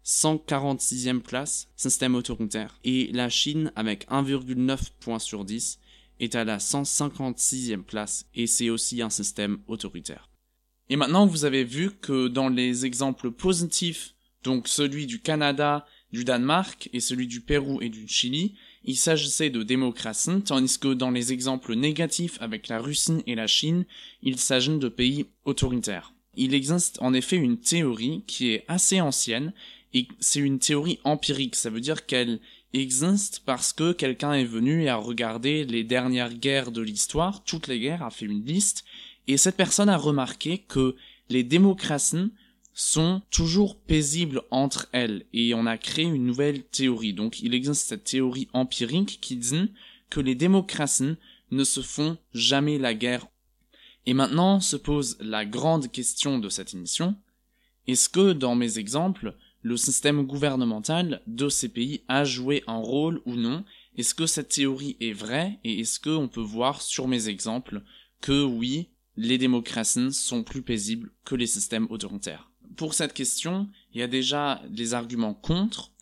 146e 0.05 1.21
place, 1.21 1.69
système 1.77 2.17
autoritaire. 2.17 2.79
Et 2.83 3.13
la 3.13 3.29
Chine, 3.29 3.71
avec 3.77 4.09
1,9 4.09 4.79
points 4.99 5.21
sur 5.21 5.45
10, 5.45 5.79
est 6.19 6.35
à 6.35 6.45
la 6.45 6.59
156e 6.59 7.83
place, 7.83 8.27
et 8.35 8.49
c'est 8.49 8.71
aussi 8.71 9.03
un 9.03 9.11
système 9.11 9.59
autoritaire. 9.69 10.29
Et 10.89 10.97
maintenant, 10.97 11.27
vous 11.27 11.45
avez 11.45 11.63
vu 11.63 11.93
que 11.93 12.27
dans 12.27 12.49
les 12.49 12.85
exemples 12.85 13.31
positifs, 13.31 14.16
donc 14.47 14.69
celui 14.69 15.07
du 15.07 15.19
Canada, 15.21 15.87
du 16.13 16.25
Danemark, 16.25 16.89
et 16.93 17.01
celui 17.01 17.27
du 17.27 17.41
Pérou 17.41 17.83
et 17.83 17.89
du 17.89 18.07
Chili, 18.07 18.55
il 18.85 18.97
s'agissait 18.97 19.51
de 19.51 19.65
démocratie, 19.65 20.41
tandis 20.45 20.79
que 20.79 20.95
dans 20.95 21.11
les 21.11 21.33
exemples 21.33 21.75
négatifs 21.75 22.39
avec 22.41 22.69
la 22.69 22.79
Russie 22.79 23.25
et 23.27 23.35
la 23.35 23.49
Chine, 23.49 23.85
il 24.23 24.39
s'agit 24.39 24.79
de 24.79 24.89
pays 24.89 25.27
autoritaires. 25.45 26.13
Il 26.37 26.55
existe 26.55 26.99
en 27.03 27.13
effet 27.13 27.37
une 27.37 27.59
théorie 27.59 28.23
qui 28.29 28.51
est 28.53 28.65
assez 28.69 29.01
ancienne 29.01 29.53
et 29.95 30.07
c'est 30.21 30.39
une 30.39 30.61
théorie 30.61 31.01
empirique, 31.03 31.57
ça 31.57 31.71
veut 31.71 31.81
dire 31.81 32.07
qu'elle 32.07 32.39
existe 32.73 33.43
parce 33.45 33.73
que 33.73 33.93
quelqu'un 33.93 34.35
est 34.35 34.45
venu 34.45 34.85
et 34.85 34.89
a 34.89 34.97
regardé 34.97 35.65
les 35.65 35.83
dernières 35.83 36.35
guerres 36.35 36.71
de 36.71 36.83
l'histoire, 36.83 37.43
toutes 37.43 37.67
les 37.67 37.81
guerres, 37.81 38.05
a 38.05 38.11
fait 38.11 38.27
une 38.27 38.45
liste, 38.45 38.85
et 39.27 39.39
cette 39.39 39.57
personne 39.57 39.89
a 39.89 39.97
remarqué 39.97 40.59
que 40.59 40.95
les 41.31 41.43
démocraties 41.43 42.31
sont 42.79 43.23
toujours 43.31 43.81
paisibles 43.81 44.43
entre 44.51 44.87
elles, 44.93 45.25
et 45.33 45.55
on 45.55 45.65
a 45.65 45.79
créé 45.79 46.05
une 46.05 46.27
nouvelle 46.27 46.63
théorie. 46.63 47.15
Donc 47.15 47.41
il 47.41 47.55
existe 47.55 47.89
cette 47.89 48.05
théorie 48.05 48.49
empirique 48.53 49.19
qui 49.23 49.37
dit 49.37 49.73
que 50.11 50.21
les 50.21 50.35
démocraties 50.35 51.17
ne 51.51 51.65
se 51.65 51.81
font 51.81 52.19
jamais 52.35 52.79
la 52.79 52.93
guerre. 52.93 53.27
Et 54.05 54.13
maintenant 54.13 54.61
se 54.61 54.77
pose 54.77 55.17
la 55.21 55.47
grande 55.47 55.91
question 55.91 56.39
de 56.39 56.51
cette 56.51 56.75
émission. 56.75 57.17
Est-ce 57.87 58.11
que 58.11 58.35
dans 58.35 58.55
mes 58.55 58.79
exemples, 58.79 59.35
le 59.63 59.79
système 59.79 60.27
gouvernemental 60.27 61.23
de 61.27 61.49
ces 61.49 61.71
pays 61.71 62.03
a 62.09 62.25
joué 62.25 62.63
un 62.67 62.77
rôle 62.77 63.23
ou 63.25 63.37
non? 63.37 63.65
Est-ce 63.97 64.15
que 64.15 64.27
cette 64.27 64.51
théorie 64.51 64.99
est 65.01 65.15
vraie? 65.15 65.59
Et 65.65 65.81
est-ce 65.81 65.99
qu'on 65.99 66.29
peut 66.29 66.43
voir 66.43 66.83
sur 66.83 67.09
mes 67.09 67.29
exemples 67.29 67.83
que 68.21 68.45
oui, 68.45 68.91
les 69.17 69.39
démocraties 69.39 70.13
sont 70.13 70.45
plus 70.45 70.61
paisibles 70.61 71.11
que 71.25 71.35
les 71.35 71.47
systèmes 71.47 71.87
autoritaires? 71.89 72.51
Pour 72.77 72.93
cette 72.93 73.15
question, 73.15 73.69
il 73.95 74.01
y 74.01 74.03
a 74.03 74.09
déjà 74.09 74.63
des 74.69 74.93
arguments 74.93 75.35
contre. 75.35 75.93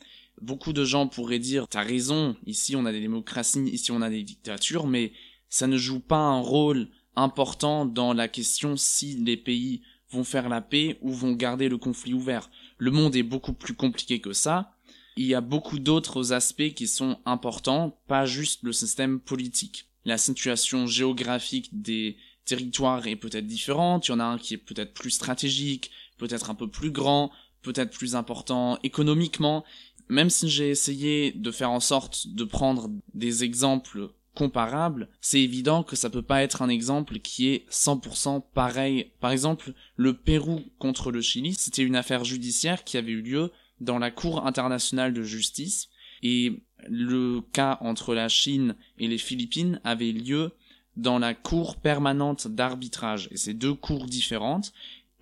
beaucoup 0.43 0.73
de 0.73 0.85
gens 0.85 1.07
pourraient 1.07 1.39
dire 1.39 1.69
t'as 1.69 1.85
raison, 1.85 2.37
ici 2.47 2.75
on 2.75 2.85
a 2.85 2.93
des 2.93 3.01
démocraties, 3.01 3.71
ici 3.71 3.93
on 3.93 4.03
a 4.03 4.11
des 4.11 4.25
dictatures, 4.25 4.87
mais 4.87 5.13
ça 5.49 5.69
ne 5.69 5.77
joue 5.77 6.01
pas 6.01 6.19
un 6.19 6.41
rôle 6.41 6.89
important 7.15 7.87
dans 7.87 8.13
la 8.13 8.27
question 8.27 8.77
si 8.77 9.15
les 9.15 9.37
pays 9.37 9.83
vont 10.11 10.25
faire 10.25 10.49
la 10.49 10.61
paix 10.61 10.99
ou 11.01 11.13
vont 11.13 11.33
garder 11.33 11.69
le 11.69 11.79
conflit 11.79 12.13
ouvert. 12.13 12.51
Le 12.79 12.91
monde 12.91 13.15
est 13.15 13.23
beaucoup 13.23 13.53
plus 13.53 13.75
compliqué 13.75 14.21
que 14.21 14.33
ça. 14.33 14.75
Il 15.17 15.27
y 15.27 15.35
a 15.35 15.41
beaucoup 15.41 15.79
d'autres 15.79 16.33
aspects 16.33 16.75
qui 16.75 16.89
sont 16.89 17.19
importants, 17.25 18.01
pas 18.09 18.27
juste 18.27 18.65
le 18.65 18.73
système 18.73 19.21
politique. 19.21 19.87
La 20.05 20.19
situation 20.19 20.87
géographique 20.87 21.81
des 21.81 22.17
territoires 22.45 23.07
est 23.07 23.17
peut-être 23.17 23.47
différente, 23.47 24.09
il 24.09 24.11
y 24.11 24.15
en 24.15 24.21
a 24.21 24.25
un 24.25 24.39
qui 24.39 24.55
est 24.55 24.59
peut-être 24.59 24.93
plus 24.93 25.11
stratégique, 25.11 25.91
peut-être 26.19 26.51
un 26.51 26.55
peu 26.55 26.69
plus 26.69 26.91
grand, 26.91 27.31
peut-être 27.63 27.91
plus 27.91 28.15
important 28.15 28.79
économiquement. 28.83 29.65
Même 30.09 30.31
si 30.31 30.49
j'ai 30.49 30.69
essayé 30.69 31.33
de 31.33 31.51
faire 31.51 31.71
en 31.71 31.81
sorte 31.81 32.29
de 32.29 32.45
prendre 32.45 32.91
des 33.15 33.43
exemples 33.43 34.11
comparable, 34.35 35.09
c'est 35.21 35.41
évident 35.41 35.83
que 35.83 35.97
ça 35.97 36.11
peut 36.11 36.23
pas 36.23 36.43
être 36.43 36.61
un 36.63 36.69
exemple 36.69 37.21
qui 37.21 37.49
est 37.49 37.71
100% 37.71 38.43
pareil. 38.53 39.13
Par 39.21 39.31
exemple, 39.31 39.73
le 39.97 40.15
Pérou 40.15 40.63
contre 40.79 41.11
le 41.11 41.21
Chili, 41.21 41.55
c'était 41.55 41.85
une 41.85 41.97
affaire 41.97 42.25
judiciaire 42.25 42.85
qui 42.85 42.97
avait 42.97 43.13
eu 43.13 43.23
lieu 43.23 43.53
dans 43.81 43.99
la 43.99 44.11
Cour 44.11 44.47
internationale 44.47 45.15
de 45.15 45.23
justice 45.23 45.89
et 46.23 46.61
le 46.89 47.41
cas 47.53 47.79
entre 47.81 48.15
la 48.15 48.29
Chine 48.29 48.77
et 48.99 49.09
les 49.09 49.19
Philippines 49.19 49.81
avait 49.85 50.13
lieu 50.13 50.53
dans 50.97 51.19
la 51.19 51.35
Cour 51.35 51.77
permanente 51.77 52.49
d'arbitrage 52.49 53.29
et 53.31 53.37
c'est 53.37 53.55
deux 53.55 53.75
cours 53.75 54.07
différentes 54.07 54.73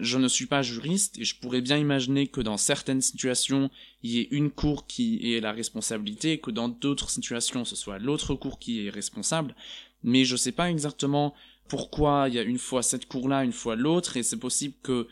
je 0.02 0.18
ne 0.18 0.26
suis 0.26 0.46
pas 0.46 0.62
juriste 0.62 1.16
et 1.18 1.24
je 1.24 1.36
pourrais 1.38 1.60
bien 1.60 1.78
imaginer 1.78 2.26
que 2.26 2.40
dans 2.40 2.56
certaines 2.56 3.00
situations, 3.00 3.70
il 4.02 4.10
y 4.10 4.18
ait 4.18 4.28
une 4.32 4.50
cour 4.50 4.86
qui 4.86 5.32
ait 5.32 5.40
la 5.40 5.52
responsabilité 5.52 6.38
que 6.38 6.50
dans 6.50 6.68
d'autres 6.68 7.08
situations, 7.08 7.64
ce 7.64 7.76
soit 7.76 8.00
l'autre 8.00 8.34
cour 8.34 8.58
qui 8.58 8.84
est 8.84 8.90
responsable. 8.90 9.54
Mais 10.02 10.24
je 10.24 10.34
sais 10.34 10.50
pas 10.50 10.70
exactement 10.70 11.34
pourquoi 11.68 12.26
il 12.28 12.34
y 12.34 12.38
a 12.40 12.42
une 12.42 12.58
fois 12.58 12.82
cette 12.82 13.06
cour-là, 13.06 13.44
une 13.44 13.52
fois 13.52 13.76
l'autre, 13.76 14.16
et 14.16 14.24
c'est 14.24 14.38
possible 14.38 14.74
que 14.82 15.06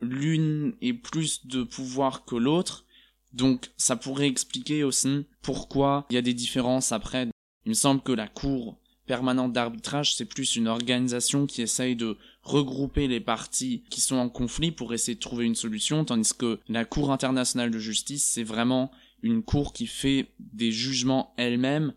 l'une 0.00 0.74
ait 0.82 0.92
plus 0.92 1.46
de 1.46 1.62
pouvoir 1.62 2.24
que 2.24 2.34
l'autre. 2.34 2.84
Donc 3.32 3.70
ça 3.76 3.94
pourrait 3.94 4.26
expliquer 4.26 4.82
aussi 4.82 5.24
pourquoi 5.40 6.04
il 6.10 6.14
y 6.14 6.18
a 6.18 6.22
des 6.22 6.34
différences 6.34 6.90
après. 6.90 7.28
Il 7.64 7.68
me 7.68 7.74
semble 7.74 8.02
que 8.02 8.12
la 8.12 8.26
cour 8.26 8.81
permanente 9.12 9.52
d'arbitrage, 9.52 10.14
c'est 10.14 10.24
plus 10.24 10.56
une 10.56 10.68
organisation 10.68 11.44
qui 11.44 11.60
essaye 11.60 11.96
de 11.96 12.16
regrouper 12.42 13.08
les 13.08 13.20
parties 13.20 13.84
qui 13.90 14.00
sont 14.00 14.16
en 14.16 14.30
conflit 14.30 14.70
pour 14.70 14.94
essayer 14.94 15.16
de 15.16 15.20
trouver 15.20 15.44
une 15.44 15.54
solution, 15.54 16.06
tandis 16.06 16.32
que 16.32 16.60
la 16.66 16.86
Cour 16.86 17.12
internationale 17.12 17.70
de 17.70 17.78
justice, 17.78 18.24
c'est 18.24 18.42
vraiment 18.42 18.90
une 19.22 19.42
cour 19.42 19.74
qui 19.74 19.86
fait 19.86 20.28
des 20.40 20.72
jugements 20.72 21.34
elle-même. 21.36 21.92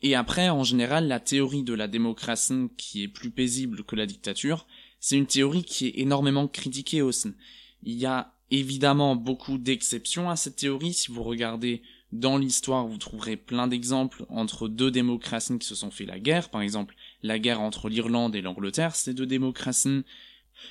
Et 0.00 0.14
après, 0.14 0.48
en 0.48 0.64
général, 0.64 1.06
la 1.06 1.20
théorie 1.20 1.64
de 1.64 1.74
la 1.74 1.86
démocratie 1.86 2.70
qui 2.78 3.02
est 3.02 3.08
plus 3.08 3.30
paisible 3.30 3.84
que 3.84 3.94
la 3.94 4.06
dictature, 4.06 4.66
c'est 5.00 5.18
une 5.18 5.26
théorie 5.26 5.64
qui 5.64 5.88
est 5.88 5.98
énormément 5.98 6.48
critiquée 6.48 7.02
aussi. 7.02 7.34
Il 7.82 7.92
y 7.92 8.06
a 8.06 8.32
évidemment 8.50 9.16
beaucoup 9.16 9.58
d'exceptions 9.58 10.30
à 10.30 10.36
cette 10.36 10.56
théorie. 10.56 10.94
Si 10.94 11.12
vous 11.12 11.24
regardez 11.24 11.82
dans 12.14 12.38
l'histoire, 12.38 12.86
vous 12.86 12.96
trouverez 12.96 13.36
plein 13.36 13.66
d'exemples 13.66 14.24
entre 14.28 14.68
deux 14.68 14.92
démocraties 14.92 15.58
qui 15.58 15.66
se 15.66 15.74
sont 15.74 15.90
fait 15.90 16.06
la 16.06 16.20
guerre. 16.20 16.48
Par 16.48 16.62
exemple, 16.62 16.94
la 17.24 17.40
guerre 17.40 17.60
entre 17.60 17.88
l'Irlande 17.88 18.36
et 18.36 18.40
l'Angleterre, 18.40 18.94
c'est 18.94 19.14
deux 19.14 19.26
démocraties. 19.26 20.04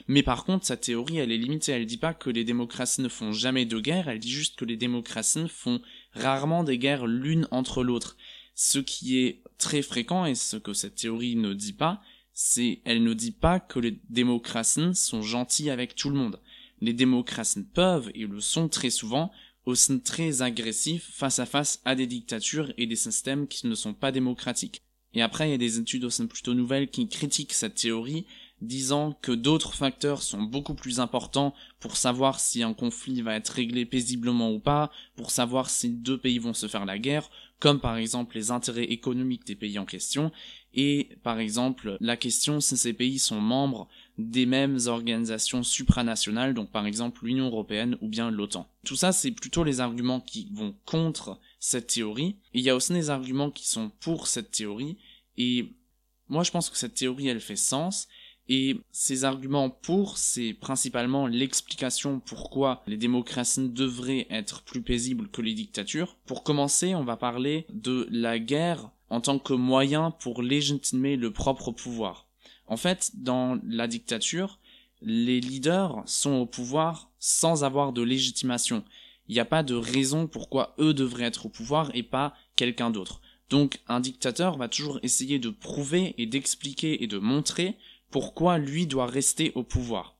Mais 0.08 0.24
par 0.24 0.46
contre, 0.46 0.66
sa 0.66 0.78
théorie, 0.78 1.18
elle 1.18 1.34
est 1.34 1.38
limitée. 1.38 1.74
Elle 1.74 1.86
dit 1.86 1.98
pas 1.98 2.14
que 2.14 2.30
les 2.30 2.46
démocraties 2.46 3.02
ne 3.02 3.10
font 3.10 3.34
jamais 3.34 3.66
de 3.66 3.78
guerre, 3.78 4.08
elle 4.08 4.20
dit 4.20 4.32
juste 4.32 4.56
que 4.56 4.64
les 4.64 4.78
démocraties 4.78 5.50
font 5.50 5.82
rarement 6.14 6.64
des 6.64 6.78
guerres 6.78 7.08
l'une 7.08 7.46
entre 7.52 7.84
l'autre. 7.84 8.16
Ce 8.56 8.80
qui 8.80 9.20
est 9.20 9.44
très 9.58 9.82
fréquent 9.82 10.26
et 10.26 10.36
ce 10.36 10.56
que 10.56 10.74
cette 10.74 10.96
théorie 10.96 11.36
ne 11.36 11.54
dit 11.54 11.74
pas, 11.74 12.02
c'est 12.32 12.80
elle 12.86 13.04
ne 13.04 13.14
dit 13.14 13.32
pas 13.32 13.60
que 13.60 13.80
les 13.80 14.00
démocraties 14.10 14.96
sont 14.96 15.22
gentilles 15.22 15.72
avec 15.72 15.96
tout 15.96 16.10
le 16.10 16.16
monde. 16.16 16.40
Les 16.80 16.94
démocraties 16.94 17.64
peuvent, 17.64 18.12
et 18.16 18.28
le 18.28 18.40
sont 18.40 18.70
très 18.70 18.90
souvent, 18.90 19.30
très 20.04 20.42
agressif 20.42 21.10
face 21.14 21.40
à 21.40 21.46
face 21.46 21.82
à 21.86 21.96
des 21.96 22.08
dictatures 22.08 22.74
et 22.78 22.86
des 22.86 22.96
systèmes 22.96 23.48
qui 23.48 23.68
ne 23.68 23.76
sont 23.76 23.94
pas 23.94 24.12
démocratiques. 24.12 24.82
Et 25.14 25.22
après, 25.22 25.48
il 25.48 25.52
y 25.52 25.56
a 25.56 25.60
des 25.60 25.80
études 25.80 26.06
aussi 26.06 26.26
plutôt 26.26 26.54
nouvelles 26.54 26.90
qui 26.90 27.08
critiquent 27.08 27.54
cette 27.54 27.76
théorie, 27.76 28.26
disant 28.62 29.18
que 29.22 29.32
d'autres 29.32 29.74
facteurs 29.74 30.22
sont 30.22 30.42
beaucoup 30.42 30.74
plus 30.74 31.00
importants 31.00 31.54
pour 31.80 31.98
savoir 31.98 32.40
si 32.40 32.64
un 32.64 32.74
conflit 32.74 33.22
va 33.22 33.36
être 33.36 33.50
réglé 33.50 33.86
paisiblement 33.86 34.52
ou 34.52 34.60
pas, 34.60 34.92
pour 35.16 35.32
savoir 35.32 35.70
si 35.70 35.90
deux 35.90 36.18
pays 36.18 36.40
vont 36.40 36.54
se 36.54 36.68
faire 36.68 36.86
la 36.86 36.98
guerre, 36.98 37.30
comme 37.60 37.80
par 37.80 37.98
exemple 37.98 38.36
les 38.36 38.52
intérêts 38.52 38.86
économiques 38.86 39.46
des 39.46 39.56
pays 39.56 39.78
en 39.78 39.86
question, 39.86 40.32
et 40.74 41.10
par 41.24 41.40
exemple 41.40 41.98
la 42.00 42.18
question 42.18 42.60
si 42.60 42.78
ces 42.78 42.94
pays 42.94 43.20
sont 43.20 43.42
membres 43.42 43.88
des 44.18 44.46
mêmes 44.46 44.78
organisations 44.88 45.64
supranationales, 45.64 46.54
donc 46.54 46.72
par 46.72 46.86
exemple 46.86 47.26
l'Union 47.26 47.48
européenne 47.48 47.98
ou 48.02 48.08
bien 48.08 48.30
l'OTAN. 48.30 48.68
Tout 48.86 48.96
ça, 48.96 49.12
c'est 49.12 49.32
plutôt 49.32 49.64
les 49.64 49.80
arguments 49.80 50.20
qui 50.20 50.50
vont 50.54 50.76
contre 50.86 51.40
cette 51.60 51.88
théorie. 51.88 52.36
Et 52.54 52.60
il 52.60 52.62
y 52.62 52.70
a 52.70 52.76
aussi 52.76 52.94
des 52.94 53.10
arguments 53.10 53.50
qui 53.50 53.68
sont 53.68 53.92
pour 54.00 54.28
cette 54.28 54.52
théorie. 54.52 54.98
Et 55.38 55.74
moi, 56.30 56.44
je 56.44 56.52
pense 56.52 56.70
que 56.70 56.78
cette 56.78 56.96
théorie, 56.96 57.28
elle 57.28 57.40
fait 57.40 57.56
sens. 57.56 58.08
Et 58.50 58.82
ces 58.92 59.24
arguments 59.24 59.70
pour, 59.70 60.18
c'est 60.18 60.54
principalement 60.54 61.28
l'explication 61.28 62.20
pourquoi 62.20 62.84
les 62.88 62.98
démocraties 62.98 63.70
devraient 63.70 64.28
être 64.30 64.64
plus 64.64 64.82
paisibles 64.82 65.30
que 65.30 65.42
les 65.42 65.54
dictatures. 65.54 66.18
Pour 66.26 66.44
commencer, 66.44 66.94
on 66.94 67.06
va 67.06 67.16
parler 67.16 67.66
de 67.74 68.08
la 68.12 68.40
guerre 68.40 68.92
en 69.10 69.22
tant 69.22 69.40
que 69.40 69.54
moyen 69.54 70.12
pour 70.12 70.42
légitimer 70.42 71.16
le 71.16 71.32
propre 71.32 71.72
pouvoir. 71.72 72.28
En 72.68 72.78
fait, 72.78 73.12
dans 73.16 73.60
la 73.66 73.88
dictature, 73.88 74.60
les 75.02 75.42
leaders 75.42 76.02
sont 76.06 76.34
au 76.34 76.46
pouvoir 76.46 77.12
sans 77.20 77.64
avoir 77.64 77.94
de 77.94 78.02
légitimation. 78.02 78.84
Il 79.28 79.34
n'y 79.34 79.40
a 79.40 79.46
pas 79.46 79.64
de 79.64 79.76
raison 79.76 80.28
pourquoi 80.28 80.76
eux 80.80 80.94
devraient 80.94 81.26
être 81.26 81.46
au 81.46 81.50
pouvoir 81.50 81.92
et 81.94 82.04
pas 82.04 82.34
quelqu'un 82.56 82.90
d'autre. 82.90 83.22
Donc 83.50 83.82
un 83.88 84.00
dictateur 84.00 84.58
va 84.58 84.68
toujours 84.68 85.00
essayer 85.04 85.40
de 85.40 85.50
prouver 85.50 86.16
et 86.18 86.26
d'expliquer 86.26 87.04
et 87.04 87.08
de 87.08 87.18
montrer 87.18 87.78
pourquoi 88.10 88.58
lui 88.58 88.88
doit 88.88 89.06
rester 89.06 89.52
au 89.56 89.64
pouvoir. 89.64 90.18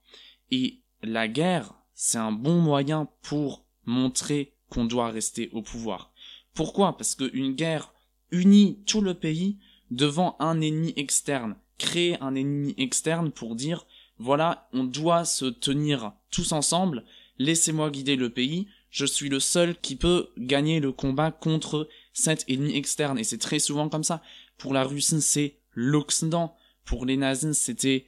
Et 0.52 0.82
la 1.02 1.28
guerre, 1.28 1.74
c'est 1.94 2.18
un 2.18 2.32
bon 2.32 2.60
moyen 2.60 3.08
pour 3.22 3.66
montrer 3.86 4.54
qu'on 4.70 4.86
doit 4.86 5.10
rester 5.10 5.50
au 5.54 5.62
pouvoir. 5.62 6.12
Pourquoi? 6.54 6.98
Parce 6.98 7.16
qu'une 7.16 7.54
guerre 7.54 7.94
unit 8.32 8.84
tout 8.86 9.02
le 9.02 9.14
pays 9.14 9.58
devant 9.92 10.36
un 10.40 10.60
ennemi 10.62 10.94
externe 10.96 11.56
créer 11.84 12.18
un 12.22 12.34
ennemi 12.34 12.74
externe 12.78 13.30
pour 13.30 13.56
dire 13.56 13.86
voilà, 14.18 14.70
on 14.72 14.86
doit 14.86 15.26
se 15.26 15.46
tenir 15.46 16.14
tous 16.32 16.54
ensemble, 16.54 17.04
laissez-moi 17.40 17.92
guider 17.92 18.16
le 18.16 18.30
pays, 18.30 18.68
je 18.90 19.06
suis 19.06 19.28
le 19.28 19.42
seul 19.42 19.76
qui 19.76 19.98
peut 19.98 20.30
gagner 20.38 20.80
le 20.80 20.94
combat 20.94 21.32
contre 21.32 21.90
cet 22.14 22.46
ennemi 22.48 22.76
externe. 22.76 23.20
Et 23.20 23.24
c'est 23.24 23.40
très 23.40 23.60
souvent 23.60 23.90
comme 23.90 24.04
ça. 24.04 24.22
Pour 24.58 24.74
la 24.74 24.84
Russie, 24.84 25.22
c'est 25.22 25.58
l'Occident. 25.74 26.56
Pour 26.86 27.06
les 27.06 27.18
nazis, 27.18 27.58
c'était 27.58 28.06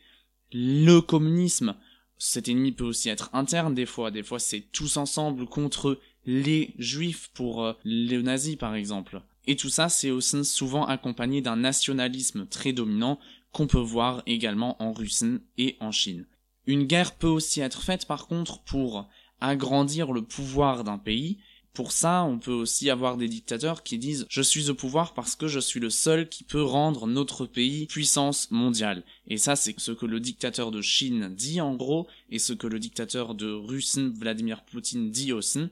le 0.53 0.99
communisme. 0.99 1.75
Cet 2.17 2.47
ennemi 2.47 2.71
peut 2.71 2.85
aussi 2.85 3.09
être 3.09 3.29
interne 3.33 3.73
des 3.73 3.87
fois. 3.87 4.11
Des 4.11 4.23
fois, 4.23 4.39
c'est 4.39 4.71
tous 4.71 4.97
ensemble 4.97 5.47
contre 5.47 5.99
les 6.25 6.73
juifs 6.77 7.29
pour 7.33 7.63
euh, 7.63 7.73
les 7.83 8.21
nazis, 8.21 8.55
par 8.55 8.75
exemple. 8.75 9.21
Et 9.47 9.55
tout 9.55 9.69
ça, 9.69 9.89
c'est 9.89 10.11
aussi 10.11 10.45
souvent 10.45 10.85
accompagné 10.85 11.41
d'un 11.41 11.55
nationalisme 11.55 12.47
très 12.47 12.73
dominant 12.73 13.19
qu'on 13.55 13.67
peut 13.67 13.77
voir 13.77 14.21
également 14.25 14.75
en 14.83 14.91
Russie 14.91 15.39
et 15.57 15.77
en 15.79 15.93
Chine. 15.93 16.25
Une 16.67 16.83
guerre 16.83 17.15
peut 17.15 17.27
aussi 17.27 17.61
être 17.61 17.83
faite 17.83 18.05
par 18.05 18.27
contre 18.27 18.59
pour 18.59 19.07
agrandir 19.39 20.11
le 20.11 20.23
pouvoir 20.23 20.83
d'un 20.83 20.97
pays. 20.97 21.37
Pour 21.73 21.93
ça, 21.93 22.25
on 22.25 22.37
peut 22.37 22.51
aussi 22.51 22.89
avoir 22.89 23.15
des 23.15 23.29
dictateurs 23.29 23.83
qui 23.83 23.97
disent 23.97 24.25
je 24.29 24.41
suis 24.41 24.69
au 24.69 24.75
pouvoir 24.75 25.13
parce 25.13 25.37
que 25.37 25.47
je 25.47 25.61
suis 25.61 25.79
le 25.79 25.89
seul 25.89 26.27
qui 26.27 26.43
peut 26.43 26.63
rendre 26.63 27.07
notre 27.07 27.45
pays 27.45 27.85
puissance 27.85 28.51
mondiale. 28.51 29.03
Et 29.27 29.37
ça, 29.37 29.55
c'est 29.55 29.79
ce 29.79 29.93
que 29.93 30.05
le 30.05 30.19
dictateur 30.19 30.69
de 30.69 30.81
Chine 30.81 31.33
dit 31.33 31.61
en 31.61 31.75
gros, 31.75 32.07
et 32.29 32.39
ce 32.39 32.51
que 32.51 32.67
le 32.67 32.79
dictateur 32.79 33.35
de 33.35 33.49
Russie, 33.49 34.11
Vladimir 34.19 34.65
Poutine, 34.65 35.11
dit 35.11 35.31
aussi. 35.31 35.69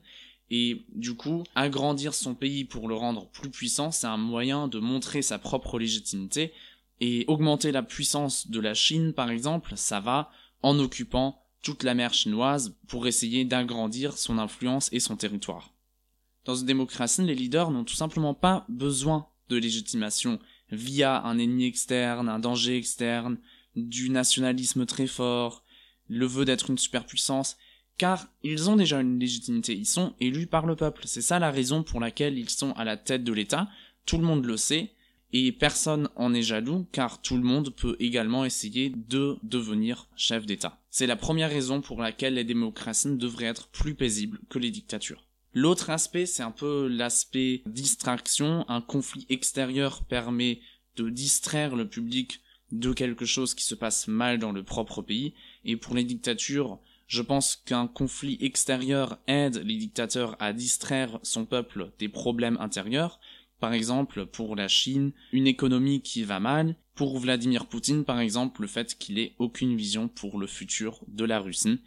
Et 0.50 0.86
du 0.94 1.14
coup, 1.14 1.42
agrandir 1.54 2.14
son 2.14 2.34
pays 2.34 2.64
pour 2.64 2.88
le 2.88 2.94
rendre 2.94 3.26
plus 3.28 3.50
puissant, 3.50 3.90
c'est 3.90 4.06
un 4.06 4.16
moyen 4.16 4.68
de 4.68 4.78
montrer 4.78 5.20
sa 5.20 5.38
propre 5.38 5.78
légitimité, 5.78 6.52
et 7.00 7.24
augmenter 7.26 7.72
la 7.72 7.82
puissance 7.82 8.48
de 8.48 8.60
la 8.60 8.74
Chine, 8.74 9.12
par 9.12 9.30
exemple, 9.30 9.72
ça 9.76 10.00
va 10.00 10.30
en 10.62 10.78
occupant 10.78 11.42
toute 11.62 11.82
la 11.82 11.94
mer 11.94 12.14
chinoise 12.14 12.76
pour 12.88 13.06
essayer 13.06 13.44
d'agrandir 13.44 14.16
son 14.16 14.38
influence 14.38 14.88
et 14.92 15.00
son 15.00 15.16
territoire. 15.16 15.72
Dans 16.44 16.54
une 16.54 16.66
démocratie, 16.66 17.22
les 17.22 17.34
leaders 17.34 17.70
n'ont 17.70 17.84
tout 17.84 17.94
simplement 17.94 18.34
pas 18.34 18.66
besoin 18.68 19.26
de 19.48 19.56
légitimation 19.56 20.38
via 20.70 21.22
un 21.24 21.38
ennemi 21.38 21.64
externe, 21.64 22.28
un 22.28 22.38
danger 22.38 22.76
externe, 22.76 23.38
du 23.76 24.10
nationalisme 24.10 24.86
très 24.86 25.06
fort, 25.06 25.64
le 26.08 26.26
vœu 26.26 26.44
d'être 26.44 26.70
une 26.70 26.78
superpuissance. 26.78 27.56
car 27.96 28.26
ils 28.42 28.68
ont 28.68 28.76
déjà 28.76 29.00
une 29.00 29.20
légitimité, 29.20 29.72
ils 29.72 29.86
sont 29.86 30.14
élus 30.18 30.48
par 30.48 30.66
le 30.66 30.74
peuple. 30.74 31.02
C'est 31.06 31.22
ça 31.22 31.38
la 31.38 31.52
raison 31.52 31.84
pour 31.84 32.00
laquelle 32.00 32.38
ils 32.38 32.50
sont 32.50 32.72
à 32.72 32.84
la 32.84 32.96
tête 32.96 33.22
de 33.22 33.32
l'État, 33.32 33.68
tout 34.04 34.18
le 34.18 34.24
monde 34.24 34.44
le 34.44 34.56
sait, 34.56 34.92
et 35.36 35.50
personne 35.50 36.08
en 36.14 36.32
est 36.32 36.42
jaloux, 36.42 36.86
car 36.92 37.20
tout 37.20 37.36
le 37.36 37.42
monde 37.42 37.74
peut 37.74 37.96
également 37.98 38.44
essayer 38.44 38.92
de 38.94 39.36
devenir 39.42 40.08
chef 40.16 40.46
d'État. 40.46 40.80
C'est 40.90 41.08
la 41.08 41.16
première 41.16 41.50
raison 41.50 41.80
pour 41.80 42.00
laquelle 42.00 42.34
les 42.34 42.44
démocraties 42.44 43.16
devraient 43.16 43.46
être 43.46 43.66
plus 43.66 43.96
paisibles 43.96 44.38
que 44.48 44.60
les 44.60 44.70
dictatures. 44.70 45.26
L'autre 45.52 45.90
aspect, 45.90 46.26
c'est 46.26 46.44
un 46.44 46.52
peu 46.52 46.86
l'aspect 46.86 47.62
distraction. 47.66 48.64
Un 48.68 48.80
conflit 48.80 49.26
extérieur 49.28 50.04
permet 50.04 50.60
de 50.96 51.10
distraire 51.10 51.74
le 51.74 51.88
public 51.88 52.40
de 52.70 52.92
quelque 52.92 53.24
chose 53.24 53.54
qui 53.54 53.64
se 53.64 53.74
passe 53.74 54.06
mal 54.06 54.38
dans 54.38 54.52
le 54.52 54.62
propre 54.62 55.02
pays. 55.02 55.34
Et 55.64 55.76
pour 55.76 55.96
les 55.96 56.04
dictatures, 56.04 56.78
je 57.08 57.22
pense 57.22 57.56
qu'un 57.56 57.88
conflit 57.88 58.38
extérieur 58.40 59.18
aide 59.26 59.62
les 59.64 59.76
dictateurs 59.76 60.36
à 60.38 60.52
distraire 60.52 61.18
son 61.22 61.44
peuple 61.44 61.90
des 61.98 62.08
problèmes 62.08 62.56
intérieurs. 62.60 63.18
Par 63.64 63.72
exemple, 63.72 64.26
pour 64.26 64.56
la 64.56 64.68
Chine, 64.68 65.12
une 65.32 65.46
économie 65.46 66.02
qui 66.02 66.22
va 66.22 66.38
mal. 66.38 66.76
Pour 66.94 67.18
Vladimir 67.18 67.64
Poutine, 67.64 68.04
par 68.04 68.20
exemple, 68.20 68.60
le 68.60 68.66
fait 68.66 68.98
qu'il 68.98 69.18
ait 69.18 69.34
aucune 69.38 69.74
vision 69.74 70.06
pour 70.06 70.38
le 70.38 70.46
futur 70.46 71.02
de 71.08 71.24
la 71.24 71.40
Russie. 71.40 71.80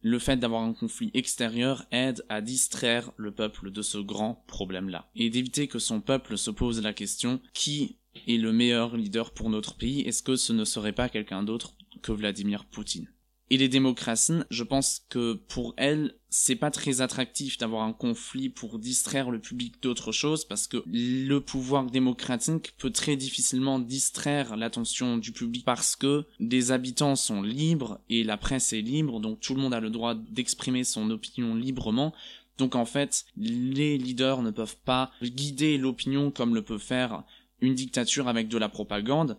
Le 0.00 0.20
fait 0.20 0.36
d'avoir 0.36 0.62
un 0.62 0.74
conflit 0.74 1.10
extérieur 1.14 1.86
aide 1.90 2.24
à 2.28 2.40
distraire 2.40 3.10
le 3.16 3.32
peuple 3.32 3.72
de 3.72 3.82
ce 3.82 3.98
grand 3.98 4.44
problème-là. 4.46 5.10
Et 5.16 5.28
d'éviter 5.28 5.66
que 5.66 5.80
son 5.80 6.00
peuple 6.00 6.38
se 6.38 6.52
pose 6.52 6.80
la 6.82 6.92
question 6.92 7.40
qui 7.52 7.96
est 8.28 8.36
le 8.36 8.52
meilleur 8.52 8.96
leader 8.96 9.32
pour 9.34 9.50
notre 9.50 9.76
pays? 9.76 10.02
Est-ce 10.02 10.22
que 10.22 10.36
ce 10.36 10.52
ne 10.52 10.64
serait 10.64 10.92
pas 10.92 11.08
quelqu'un 11.08 11.42
d'autre 11.42 11.74
que 12.00 12.12
Vladimir 12.12 12.64
Poutine? 12.64 13.08
Et 13.50 13.56
les 13.56 13.68
démocraties, 13.68 14.42
je 14.50 14.62
pense 14.62 15.02
que 15.08 15.34
pour 15.48 15.72
elles, 15.78 16.14
c'est 16.28 16.56
pas 16.56 16.70
très 16.70 17.00
attractif 17.00 17.56
d'avoir 17.56 17.82
un 17.82 17.94
conflit 17.94 18.50
pour 18.50 18.78
distraire 18.78 19.30
le 19.30 19.38
public 19.38 19.82
d'autre 19.82 20.12
chose 20.12 20.44
parce 20.44 20.66
que 20.66 20.82
le 20.86 21.38
pouvoir 21.38 21.86
démocratique 21.86 22.74
peut 22.76 22.90
très 22.90 23.16
difficilement 23.16 23.78
distraire 23.78 24.56
l'attention 24.56 25.16
du 25.16 25.32
public 25.32 25.64
parce 25.64 25.96
que 25.96 26.26
des 26.40 26.72
habitants 26.72 27.16
sont 27.16 27.40
libres 27.40 28.00
et 28.10 28.22
la 28.22 28.36
presse 28.36 28.74
est 28.74 28.82
libre, 28.82 29.18
donc 29.18 29.40
tout 29.40 29.54
le 29.54 29.62
monde 29.62 29.72
a 29.72 29.80
le 29.80 29.90
droit 29.90 30.14
d'exprimer 30.14 30.84
son 30.84 31.08
opinion 31.10 31.54
librement. 31.54 32.12
Donc 32.58 32.74
en 32.74 32.84
fait, 32.84 33.24
les 33.36 33.96
leaders 33.96 34.42
ne 34.42 34.50
peuvent 34.50 34.76
pas 34.84 35.10
guider 35.22 35.78
l'opinion 35.78 36.30
comme 36.30 36.54
le 36.54 36.62
peut 36.62 36.78
faire 36.78 37.22
une 37.62 37.74
dictature 37.74 38.28
avec 38.28 38.48
de 38.48 38.58
la 38.58 38.68
propagande. 38.68 39.38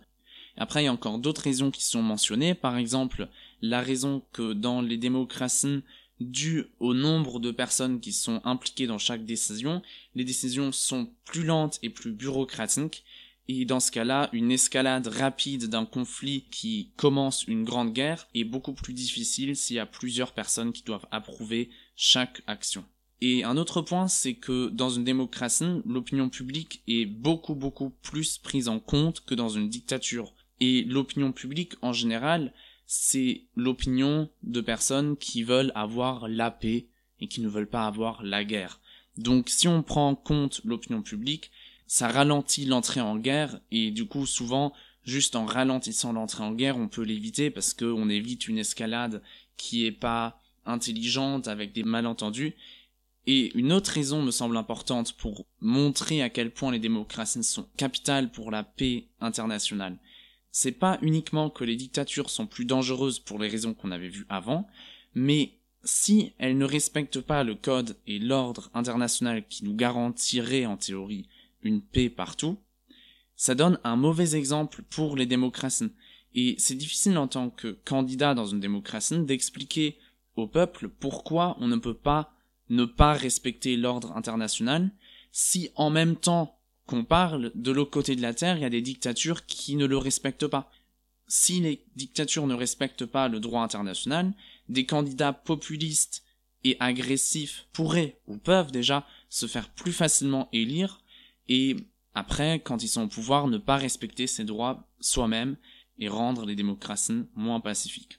Après, 0.56 0.82
il 0.82 0.86
y 0.86 0.88
a 0.88 0.92
encore 0.92 1.18
d'autres 1.18 1.42
raisons 1.42 1.70
qui 1.70 1.84
sont 1.84 2.02
mentionnées. 2.02 2.54
Par 2.54 2.76
exemple, 2.76 3.28
la 3.62 3.80
raison 3.80 4.22
que 4.32 4.52
dans 4.52 4.80
les 4.80 4.96
démocraties, 4.96 5.82
dû 6.20 6.66
au 6.80 6.92
nombre 6.92 7.40
de 7.40 7.50
personnes 7.50 8.00
qui 8.00 8.12
sont 8.12 8.42
impliquées 8.44 8.86
dans 8.86 8.98
chaque 8.98 9.24
décision, 9.24 9.82
les 10.14 10.24
décisions 10.24 10.70
sont 10.70 11.10
plus 11.24 11.44
lentes 11.44 11.78
et 11.82 11.88
plus 11.88 12.12
bureaucratiques, 12.12 13.04
et 13.52 13.64
dans 13.64 13.80
ce 13.80 13.90
cas-là, 13.90 14.28
une 14.32 14.52
escalade 14.52 15.08
rapide 15.08 15.66
d'un 15.66 15.84
conflit 15.84 16.44
qui 16.52 16.92
commence 16.96 17.42
une 17.48 17.64
grande 17.64 17.92
guerre 17.92 18.28
est 18.32 18.44
beaucoup 18.44 18.74
plus 18.74 18.92
difficile 18.92 19.56
s'il 19.56 19.74
y 19.74 19.80
a 19.80 19.86
plusieurs 19.86 20.34
personnes 20.34 20.72
qui 20.72 20.84
doivent 20.84 21.08
approuver 21.10 21.70
chaque 21.96 22.42
action. 22.46 22.84
Et 23.20 23.42
un 23.42 23.56
autre 23.56 23.82
point, 23.82 24.06
c'est 24.06 24.34
que 24.34 24.68
dans 24.68 24.88
une 24.88 25.02
démocratie, 25.02 25.82
l'opinion 25.84 26.28
publique 26.28 26.84
est 26.86 27.06
beaucoup 27.06 27.56
beaucoup 27.56 27.90
plus 27.90 28.38
prise 28.38 28.68
en 28.68 28.78
compte 28.78 29.24
que 29.24 29.34
dans 29.34 29.48
une 29.48 29.68
dictature. 29.68 30.32
Et 30.60 30.84
l'opinion 30.84 31.32
publique 31.32 31.72
en 31.82 31.92
général, 31.92 32.54
c'est 32.92 33.44
l'opinion 33.54 34.28
de 34.42 34.60
personnes 34.60 35.16
qui 35.16 35.44
veulent 35.44 35.70
avoir 35.76 36.26
la 36.26 36.50
paix 36.50 36.88
et 37.20 37.28
qui 37.28 37.40
ne 37.40 37.48
veulent 37.48 37.70
pas 37.70 37.86
avoir 37.86 38.24
la 38.24 38.42
guerre. 38.42 38.80
Donc 39.16 39.48
si 39.48 39.68
on 39.68 39.84
prend 39.84 40.08
en 40.08 40.16
compte 40.16 40.60
l'opinion 40.64 41.00
publique, 41.00 41.52
ça 41.86 42.08
ralentit 42.08 42.64
l'entrée 42.64 43.00
en 43.00 43.16
guerre 43.16 43.60
et 43.70 43.92
du 43.92 44.06
coup 44.06 44.26
souvent 44.26 44.72
juste 45.04 45.36
en 45.36 45.46
ralentissant 45.46 46.12
l'entrée 46.12 46.42
en 46.42 46.50
guerre 46.50 46.78
on 46.78 46.88
peut 46.88 47.04
l'éviter 47.04 47.52
parce 47.52 47.74
qu'on 47.74 48.08
évite 48.08 48.48
une 48.48 48.58
escalade 48.58 49.22
qui 49.56 49.86
est 49.86 49.92
pas 49.92 50.40
intelligente 50.66 51.46
avec 51.46 51.72
des 51.72 51.84
malentendus. 51.84 52.56
Et 53.28 53.56
une 53.56 53.72
autre 53.72 53.92
raison 53.92 54.20
me 54.20 54.32
semble 54.32 54.56
importante 54.56 55.12
pour 55.12 55.46
montrer 55.60 56.22
à 56.22 56.28
quel 56.28 56.50
point 56.50 56.72
les 56.72 56.80
démocraties 56.80 57.44
sont 57.44 57.68
capitales 57.76 58.32
pour 58.32 58.50
la 58.50 58.64
paix 58.64 59.06
internationale 59.20 59.96
c'est 60.52 60.72
pas 60.72 60.98
uniquement 61.02 61.50
que 61.50 61.64
les 61.64 61.76
dictatures 61.76 62.30
sont 62.30 62.46
plus 62.46 62.64
dangereuses 62.64 63.18
pour 63.18 63.38
les 63.38 63.48
raisons 63.48 63.74
qu'on 63.74 63.92
avait 63.92 64.08
vues 64.08 64.26
avant, 64.28 64.66
mais 65.14 65.52
si 65.84 66.32
elles 66.38 66.58
ne 66.58 66.64
respectent 66.64 67.20
pas 67.20 67.44
le 67.44 67.54
code 67.54 67.96
et 68.06 68.18
l'ordre 68.18 68.70
international 68.74 69.46
qui 69.48 69.64
nous 69.64 69.74
garantirait 69.74 70.66
en 70.66 70.76
théorie 70.76 71.28
une 71.62 71.80
paix 71.80 72.10
partout, 72.10 72.58
ça 73.36 73.54
donne 73.54 73.78
un 73.84 73.96
mauvais 73.96 74.36
exemple 74.36 74.82
pour 74.90 75.16
les 75.16 75.26
démocraties. 75.26 75.92
Et 76.34 76.54
c'est 76.58 76.74
difficile 76.74 77.16
en 77.16 77.26
tant 77.26 77.50
que 77.50 77.78
candidat 77.84 78.34
dans 78.34 78.46
une 78.46 78.60
démocratie 78.60 79.24
d'expliquer 79.24 79.96
au 80.36 80.46
peuple 80.46 80.88
pourquoi 80.88 81.56
on 81.60 81.66
ne 81.66 81.76
peut 81.76 81.94
pas 81.94 82.34
ne 82.68 82.84
pas 82.84 83.14
respecter 83.14 83.76
l'ordre 83.76 84.16
international 84.16 84.90
si 85.32 85.70
en 85.74 85.90
même 85.90 86.16
temps 86.16 86.59
qu'on 86.90 87.04
parle, 87.04 87.52
de 87.54 87.70
l'autre 87.70 87.92
côté 87.92 88.16
de 88.16 88.22
la 88.22 88.34
Terre, 88.34 88.56
il 88.56 88.62
y 88.62 88.66
a 88.66 88.70
des 88.70 88.82
dictatures 88.82 89.46
qui 89.46 89.76
ne 89.76 89.86
le 89.86 89.96
respectent 89.96 90.48
pas. 90.48 90.72
Si 91.28 91.60
les 91.60 91.84
dictatures 91.94 92.48
ne 92.48 92.54
respectent 92.54 93.06
pas 93.06 93.28
le 93.28 93.38
droit 93.38 93.62
international, 93.62 94.34
des 94.68 94.86
candidats 94.86 95.32
populistes 95.32 96.24
et 96.64 96.76
agressifs 96.80 97.68
pourraient 97.72 98.18
ou 98.26 98.38
peuvent 98.38 98.72
déjà 98.72 99.06
se 99.28 99.46
faire 99.46 99.68
plus 99.70 99.92
facilement 99.92 100.48
élire 100.52 101.00
et 101.48 101.76
après, 102.12 102.58
quand 102.58 102.82
ils 102.82 102.88
sont 102.88 103.04
au 103.04 103.08
pouvoir, 103.08 103.46
ne 103.46 103.58
pas 103.58 103.76
respecter 103.76 104.26
ces 104.26 104.42
droits 104.42 104.88
soi-même 104.98 105.56
et 105.98 106.08
rendre 106.08 106.44
les 106.44 106.56
démocraties 106.56 107.24
moins 107.36 107.60
pacifiques. 107.60 108.18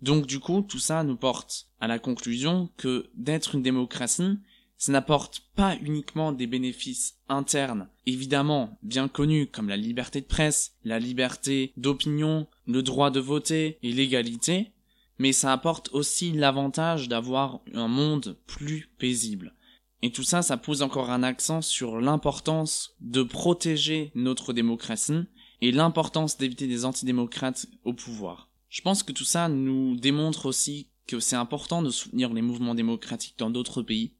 Donc 0.00 0.26
du 0.26 0.38
coup, 0.38 0.62
tout 0.62 0.78
ça 0.78 1.02
nous 1.02 1.16
porte 1.16 1.66
à 1.80 1.88
la 1.88 1.98
conclusion 1.98 2.70
que 2.76 3.10
d'être 3.14 3.56
une 3.56 3.62
démocratie, 3.62 4.38
ça 4.80 4.92
n'apporte 4.92 5.42
pas 5.56 5.76
uniquement 5.82 6.32
des 6.32 6.46
bénéfices 6.46 7.18
internes, 7.28 7.86
évidemment 8.06 8.78
bien 8.82 9.08
connus 9.08 9.46
comme 9.46 9.68
la 9.68 9.76
liberté 9.76 10.22
de 10.22 10.26
presse, 10.26 10.72
la 10.84 10.98
liberté 10.98 11.74
d'opinion, 11.76 12.46
le 12.66 12.82
droit 12.82 13.10
de 13.10 13.20
voter 13.20 13.78
et 13.82 13.92
l'égalité, 13.92 14.72
mais 15.18 15.32
ça 15.32 15.52
apporte 15.52 15.90
aussi 15.92 16.32
l'avantage 16.32 17.08
d'avoir 17.08 17.60
un 17.74 17.88
monde 17.88 18.38
plus 18.46 18.88
paisible. 18.96 19.54
Et 20.00 20.12
tout 20.12 20.22
ça, 20.22 20.40
ça 20.40 20.56
pose 20.56 20.80
encore 20.80 21.10
un 21.10 21.22
accent 21.22 21.60
sur 21.60 22.00
l'importance 22.00 22.96
de 23.00 23.22
protéger 23.22 24.12
notre 24.14 24.54
démocratie 24.54 25.26
et 25.60 25.72
l'importance 25.72 26.38
d'éviter 26.38 26.66
des 26.66 26.86
antidémocrates 26.86 27.66
au 27.84 27.92
pouvoir. 27.92 28.48
Je 28.70 28.80
pense 28.80 29.02
que 29.02 29.12
tout 29.12 29.24
ça 29.24 29.50
nous 29.50 29.94
démontre 29.96 30.46
aussi 30.46 30.88
que 31.06 31.20
c'est 31.20 31.36
important 31.36 31.82
de 31.82 31.90
soutenir 31.90 32.32
les 32.32 32.40
mouvements 32.40 32.74
démocratiques 32.74 33.36
dans 33.36 33.50
d'autres 33.50 33.82
pays, 33.82 34.14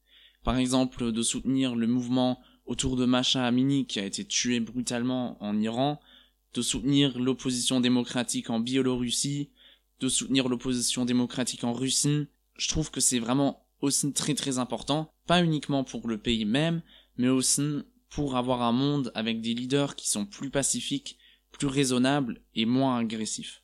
par 0.44 0.56
exemple 0.56 1.12
de 1.12 1.22
soutenir 1.22 1.76
le 1.76 1.86
mouvement 1.86 2.40
autour 2.66 2.96
de 2.96 3.04
Masha 3.04 3.44
Amini 3.44 3.86
qui 3.86 4.00
a 4.00 4.04
été 4.04 4.24
tué 4.24 4.60
brutalement 4.60 5.42
en 5.42 5.60
Iran, 5.60 6.00
de 6.54 6.62
soutenir 6.62 7.18
l'opposition 7.18 7.80
démocratique 7.80 8.50
en 8.50 8.60
Biélorussie, 8.60 9.50
de 10.00 10.08
soutenir 10.08 10.48
l'opposition 10.48 11.04
démocratique 11.04 11.64
en 11.64 11.72
Russie. 11.72 12.26
Je 12.56 12.68
trouve 12.68 12.90
que 12.90 13.00
c'est 13.00 13.18
vraiment 13.18 13.66
aussi 13.80 14.12
très 14.12 14.34
très 14.34 14.58
important, 14.58 15.12
pas 15.26 15.42
uniquement 15.42 15.84
pour 15.84 16.08
le 16.08 16.18
pays 16.18 16.44
même, 16.44 16.82
mais 17.16 17.28
aussi 17.28 17.82
pour 18.08 18.36
avoir 18.36 18.62
un 18.62 18.72
monde 18.72 19.12
avec 19.14 19.40
des 19.40 19.54
leaders 19.54 19.94
qui 19.94 20.08
sont 20.08 20.26
plus 20.26 20.50
pacifiques, 20.50 21.18
plus 21.52 21.68
raisonnables 21.68 22.42
et 22.54 22.66
moins 22.66 22.98
agressifs. 22.98 23.62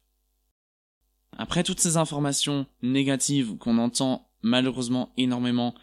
Après 1.37 1.65
toutes 1.65 1.81
ces 1.81 1.97
informations 1.97 2.67
négatives 2.83 3.57
qu'on 3.59 3.79
entend 3.79 4.31
malheureusement 4.43 5.13
énormément 5.17 5.75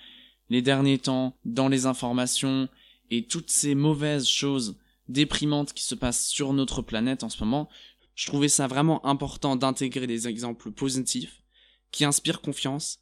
les 0.49 0.61
derniers 0.61 0.99
temps, 0.99 1.37
dans 1.45 1.67
les 1.67 1.85
informations 1.85 2.69
et 3.09 3.25
toutes 3.27 3.49
ces 3.49 3.75
mauvaises 3.75 4.27
choses 4.27 4.77
déprimantes 5.09 5.73
qui 5.73 5.83
se 5.83 5.95
passent 5.95 6.25
sur 6.25 6.53
notre 6.53 6.81
planète 6.81 7.23
en 7.23 7.29
ce 7.29 7.43
moment, 7.43 7.69
je 8.15 8.27
trouvais 8.27 8.49
ça 8.49 8.67
vraiment 8.67 9.05
important 9.05 9.55
d'intégrer 9.55 10.07
des 10.07 10.27
exemples 10.27 10.71
positifs 10.71 11.43
qui 11.91 12.05
inspirent 12.05 12.41
confiance 12.41 12.99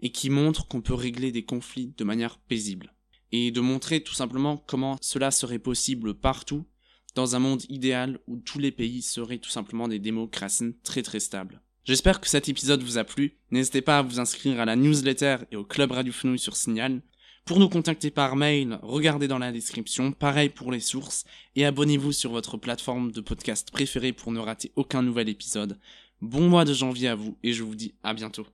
et 0.00 0.12
qui 0.12 0.30
montrent 0.30 0.66
qu'on 0.66 0.80
peut 0.80 0.94
régler 0.94 1.32
des 1.32 1.44
conflits 1.44 1.94
de 1.96 2.04
manière 2.04 2.38
paisible. 2.38 2.94
Et 3.32 3.50
de 3.50 3.60
montrer 3.60 4.02
tout 4.02 4.14
simplement 4.14 4.56
comment 4.56 4.96
cela 5.00 5.30
serait 5.30 5.58
possible 5.60 6.14
partout 6.14 6.66
dans 7.14 7.36
un 7.36 7.38
monde 7.38 7.62
idéal 7.68 8.18
où 8.26 8.36
tous 8.36 8.58
les 8.58 8.72
pays 8.72 9.02
seraient 9.02 9.38
tout 9.38 9.50
simplement 9.50 9.88
des 9.88 9.98
démocraties 9.98 10.76
très 10.82 11.02
très 11.02 11.20
stables. 11.20 11.62
J'espère 11.84 12.20
que 12.20 12.28
cet 12.28 12.48
épisode 12.48 12.82
vous 12.82 12.98
a 12.98 13.04
plu. 13.04 13.38
N'hésitez 13.50 13.80
pas 13.80 13.98
à 13.98 14.02
vous 14.02 14.20
inscrire 14.20 14.60
à 14.60 14.66
la 14.66 14.76
newsletter 14.76 15.38
et 15.50 15.56
au 15.56 15.64
club 15.64 15.92
Radio 15.92 16.12
Fenouille 16.12 16.38
sur 16.38 16.54
Signal. 16.54 17.00
Pour 17.46 17.58
nous 17.58 17.70
contacter 17.70 18.10
par 18.10 18.36
mail, 18.36 18.78
regardez 18.82 19.28
dans 19.28 19.38
la 19.38 19.50
description, 19.50 20.12
pareil 20.12 20.50
pour 20.50 20.70
les 20.70 20.80
sources, 20.80 21.24
et 21.56 21.64
abonnez-vous 21.64 22.12
sur 22.12 22.32
votre 22.32 22.58
plateforme 22.58 23.12
de 23.12 23.20
podcast 23.22 23.70
préférée 23.70 24.12
pour 24.12 24.30
ne 24.30 24.38
rater 24.38 24.72
aucun 24.76 25.02
nouvel 25.02 25.30
épisode. 25.30 25.80
Bon 26.20 26.48
mois 26.48 26.66
de 26.66 26.74
janvier 26.74 27.08
à 27.08 27.14
vous, 27.14 27.38
et 27.42 27.54
je 27.54 27.62
vous 27.62 27.74
dis 27.74 27.94
à 28.02 28.12
bientôt. 28.12 28.46